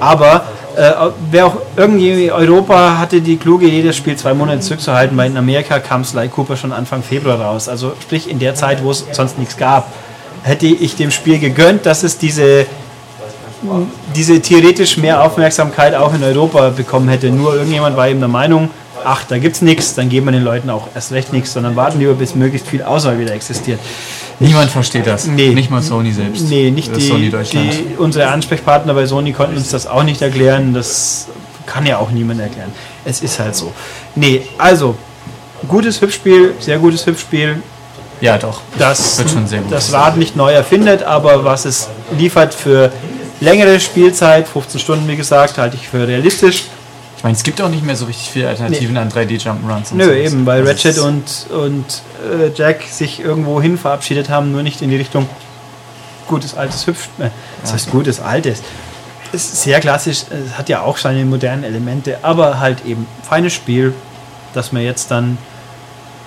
Aber 0.00 0.44
äh, 0.76 0.92
wer 1.30 1.46
auch 1.46 1.56
irgendwie 1.76 2.32
Europa 2.32 2.98
hatte 2.98 3.20
die 3.20 3.36
kluge 3.36 3.66
Idee, 3.66 3.86
das 3.86 3.96
Spiel 3.96 4.16
zwei 4.16 4.34
Monate 4.34 4.60
zurückzuhalten, 4.60 5.16
weil 5.16 5.30
in 5.30 5.36
Amerika 5.36 5.78
kam 5.78 6.04
Sly 6.04 6.28
Cooper 6.28 6.56
schon 6.56 6.72
Anfang 6.72 7.02
Februar 7.02 7.40
raus. 7.40 7.68
Also 7.68 7.92
sprich 8.00 8.28
in 8.28 8.38
der 8.38 8.54
Zeit, 8.54 8.82
wo 8.82 8.90
es 8.90 9.04
sonst 9.12 9.38
nichts 9.38 9.56
gab, 9.56 9.92
hätte 10.42 10.66
ich 10.66 10.96
dem 10.96 11.10
Spiel 11.10 11.38
gegönnt, 11.38 11.86
dass 11.86 12.02
es 12.02 12.18
diese 12.18 12.66
diese 14.14 14.40
theoretisch 14.40 14.96
mehr 14.96 15.22
Aufmerksamkeit 15.22 15.94
auch 15.94 16.14
in 16.14 16.24
Europa 16.24 16.70
bekommen 16.70 17.08
hätte. 17.08 17.28
Nur 17.30 17.54
irgendjemand 17.54 17.94
war 17.94 18.08
eben 18.08 18.20
der 18.20 18.28
Meinung, 18.28 18.70
ach, 19.04 19.24
da 19.24 19.38
gibt's 19.38 19.62
nichts, 19.62 19.94
dann 19.94 20.08
geben 20.08 20.26
wir 20.26 20.32
den 20.32 20.44
Leuten 20.44 20.70
auch 20.70 20.88
erst 20.94 21.12
recht 21.12 21.32
nichts, 21.32 21.52
sondern 21.52 21.76
warten 21.76 21.98
lieber, 21.98 22.14
bis 22.14 22.34
möglichst 22.34 22.68
viel 22.68 22.82
Auswahl 22.82 23.18
wieder 23.18 23.32
existiert. 23.32 23.80
Niemand 24.38 24.70
versteht 24.70 25.06
das. 25.06 25.26
Nee. 25.26 25.50
Nicht 25.50 25.70
mal 25.70 25.82
Sony 25.82 26.12
selbst. 26.12 26.48
Nee, 26.48 26.70
nicht 26.70 26.94
die, 26.96 27.00
Sony 27.00 27.30
Deutschland. 27.30 27.72
die 27.72 27.96
unsere 27.98 28.28
Ansprechpartner 28.28 28.94
bei 28.94 29.06
Sony 29.06 29.32
konnten 29.32 29.56
uns 29.56 29.70
das 29.70 29.86
auch 29.86 30.02
nicht 30.02 30.22
erklären. 30.22 30.72
Das 30.72 31.28
kann 31.66 31.84
ja 31.86 31.98
auch 31.98 32.10
niemand 32.10 32.40
erklären. 32.40 32.72
Es 33.04 33.20
ist 33.20 33.38
halt 33.38 33.54
so. 33.54 33.72
Nee, 34.14 34.42
also 34.56 34.96
gutes 35.68 36.00
Hübschspiel, 36.00 36.54
sehr 36.58 36.78
gutes 36.78 37.04
Hübschspiel. 37.06 37.62
ja, 38.20 38.38
doch. 38.38 38.62
Das, 38.78 39.18
wird 39.18 39.30
schon 39.30 39.46
sehr 39.46 39.60
gut. 39.60 39.72
das 39.72 39.92
Rad 39.92 40.16
nicht 40.16 40.36
neu 40.36 40.52
erfindet, 40.52 41.02
aber 41.02 41.44
was 41.44 41.66
es 41.66 41.88
liefert 42.16 42.54
für 42.54 42.90
längere 43.40 43.78
Spielzeit, 43.78 44.48
15 44.48 44.80
Stunden 44.80 45.08
wie 45.08 45.16
gesagt, 45.16 45.58
halte 45.58 45.76
ich 45.76 45.88
für 45.88 46.06
realistisch. 46.06 46.64
Ich 47.20 47.24
meine, 47.24 47.36
es 47.36 47.42
gibt 47.42 47.60
auch 47.60 47.68
nicht 47.68 47.84
mehr 47.84 47.96
so 47.96 48.06
richtig 48.06 48.30
viele 48.30 48.48
Alternativen 48.48 48.96
an 48.96 49.10
3D-Jump'n'Runs. 49.10 49.92
und 49.92 49.98
Nö, 49.98 50.04
sowas. 50.04 50.16
eben, 50.16 50.46
weil 50.46 50.60
Also 50.60 50.70
Ratchet 50.70 50.98
und, 51.00 51.46
und 51.50 51.84
äh, 52.26 52.50
Jack 52.54 52.82
sich 52.84 53.20
irgendwo 53.20 53.60
hin 53.60 53.76
verabschiedet 53.76 54.30
haben, 54.30 54.52
nur 54.52 54.62
nicht 54.62 54.80
in 54.80 54.88
die 54.88 54.96
Richtung 54.96 55.28
gutes 56.26 56.56
altes 56.56 56.86
Hübsch. 56.86 57.10
Äh, 57.18 57.28
das 57.60 57.74
heißt 57.74 57.90
gutes 57.90 58.20
altes. 58.20 58.62
Ist 59.32 59.60
sehr 59.60 59.80
klassisch, 59.80 60.22
es 60.30 60.56
hat 60.56 60.70
ja 60.70 60.80
auch 60.80 60.96
seine 60.96 61.26
modernen 61.26 61.62
Elemente, 61.62 62.20
aber 62.22 62.58
halt 62.58 62.86
eben 62.86 63.06
feines 63.22 63.52
Spiel, 63.52 63.92
das 64.54 64.72
man 64.72 64.80
jetzt 64.80 65.10
dann 65.10 65.36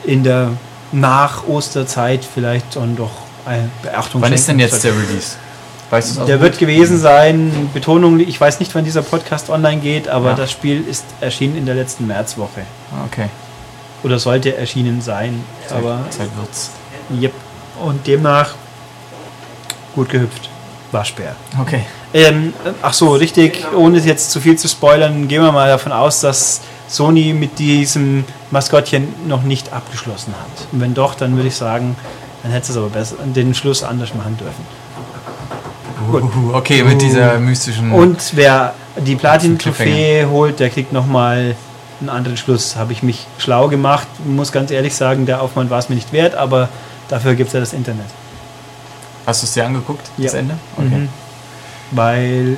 in 0.03 0.23
der 0.23 0.51
Nach-Osterzeit 0.91 2.23
vielleicht 2.23 2.75
dann 2.75 2.95
doch 2.95 3.09
eine 3.47 3.67
Beachtung 3.81 4.21
Wann 4.21 4.31
ist 4.31 4.47
denn 4.47 4.59
jetzt 4.59 4.83
der 4.83 4.91
Release? 4.91 5.37
Weißt 5.93 6.17
du 6.17 6.25
Der 6.25 6.41
wird 6.41 6.57
gewesen 6.57 6.97
sein, 6.97 7.69
Betonung, 7.71 8.19
ich 8.19 8.41
weiß 8.41 8.59
nicht, 8.59 8.73
wann 8.73 8.83
dieser 8.83 9.03
Podcast 9.03 9.51
online 9.51 9.79
geht, 9.79 10.07
aber 10.07 10.29
Ja. 10.31 10.35
das 10.35 10.51
Spiel 10.51 10.83
ist 10.87 11.05
erschienen 11.21 11.55
in 11.55 11.67
der 11.67 11.75
letzten 11.75 12.07
Märzwoche. 12.07 12.61
Okay. 13.05 13.29
Oder 14.01 14.17
sollte 14.17 14.57
erschienen 14.57 15.01
sein. 15.01 15.43
Aber 15.69 15.99
Zeit 16.09 16.29
wird's. 16.35 16.71
Yep. 17.21 17.31
Und 17.85 18.07
demnach 18.07 18.55
gut 19.93 20.09
gehüpft. 20.09 20.49
Waschbär. 20.91 21.35
Okay. 21.61 21.81
Ähm, 22.13 22.53
ach 22.81 22.93
so, 22.93 23.13
richtig, 23.13 23.63
ohne 23.75 23.99
jetzt 23.99 24.31
zu 24.31 24.39
viel 24.39 24.57
zu 24.57 24.67
spoilern, 24.67 25.27
gehen 25.27 25.43
wir 25.43 25.51
mal 25.51 25.69
davon 25.69 25.91
aus, 25.91 26.21
dass 26.21 26.61
Sony 26.87 27.33
mit 27.33 27.59
diesem 27.59 28.25
Maskottchen 28.49 29.07
noch 29.27 29.43
nicht 29.43 29.71
abgeschlossen 29.71 30.33
hat. 30.39 30.67
Und 30.71 30.81
wenn 30.81 30.95
doch, 30.95 31.13
dann 31.13 31.35
würde 31.35 31.49
ich 31.49 31.55
sagen, 31.55 31.95
dann 32.41 32.51
hätte 32.51 32.71
es 32.71 32.77
aber 32.77 32.89
besser 32.89 33.15
den 33.23 33.53
Schluss 33.53 33.83
anders 33.83 34.15
machen 34.15 34.37
dürfen. 34.37 34.65
Gut. 36.11 36.23
Uh, 36.23 36.53
okay, 36.53 36.83
mit 36.83 37.01
dieser 37.01 37.39
mystischen. 37.39 37.91
Und 37.91 38.35
wer 38.35 38.73
die 38.97 39.15
Platin-Trophäe 39.15 40.29
holt, 40.29 40.59
der 40.59 40.69
kriegt 40.69 40.93
nochmal 40.93 41.55
einen 41.99 42.09
anderen 42.09 42.37
Schluss. 42.37 42.75
Habe 42.75 42.91
ich 42.93 43.03
mich 43.03 43.27
schlau 43.37 43.67
gemacht, 43.67 44.07
muss 44.25 44.51
ganz 44.51 44.71
ehrlich 44.71 44.95
sagen, 44.95 45.25
der 45.25 45.41
Aufwand 45.41 45.69
war 45.69 45.79
es 45.79 45.89
mir 45.89 45.95
nicht 45.95 46.13
wert, 46.13 46.35
aber 46.35 46.69
dafür 47.09 47.35
gibt 47.35 47.47
es 47.47 47.53
ja 47.53 47.59
das 47.59 47.73
Internet. 47.73 48.05
Hast 49.25 49.41
du 49.41 49.45
es 49.45 49.53
dir 49.53 49.65
angeguckt, 49.65 50.05
das 50.17 50.33
Ja. 50.33 50.39
Ende? 50.39 50.55
Mhm. 50.77 51.09
Weil 51.91 52.57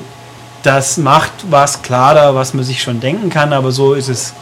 das 0.63 0.97
macht 0.97 1.31
was 1.49 1.81
klarer, 1.81 2.33
was 2.33 2.53
man 2.53 2.65
sich 2.65 2.81
schon 2.81 2.99
denken 2.99 3.29
kann, 3.29 3.53
aber 3.53 3.71
so 3.71 3.93
ist 3.93 4.09
es 4.09 4.33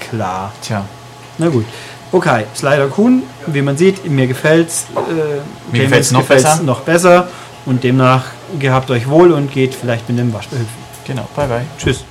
klar. 0.00 0.52
Tja, 0.62 0.84
Na 1.38 1.48
gut. 1.48 1.64
Okay, 2.12 2.44
Slider 2.54 2.88
Kuhn, 2.88 3.22
wie 3.46 3.62
man 3.62 3.76
sieht, 3.78 4.08
mir 4.08 4.26
gefällt's. 4.26 4.84
Äh, 4.94 5.40
Clemens 5.72 6.10
gefällt's 6.10 6.10
noch 6.10 6.20
gefällt's 6.20 6.42
besser. 6.42 6.62
noch 6.62 6.80
besser 6.80 7.28
und 7.66 7.84
demnach 7.84 8.26
gehabt 8.58 8.90
euch 8.90 9.08
wohl 9.08 9.32
und 9.32 9.52
geht 9.52 9.74
vielleicht 9.74 10.08
mit 10.08 10.18
dem 10.18 10.32
Waschbehilfen. 10.32 10.74
genau. 11.06 11.28
Bye, 11.36 11.48
bye. 11.48 11.66
Tschüss. 11.78 12.04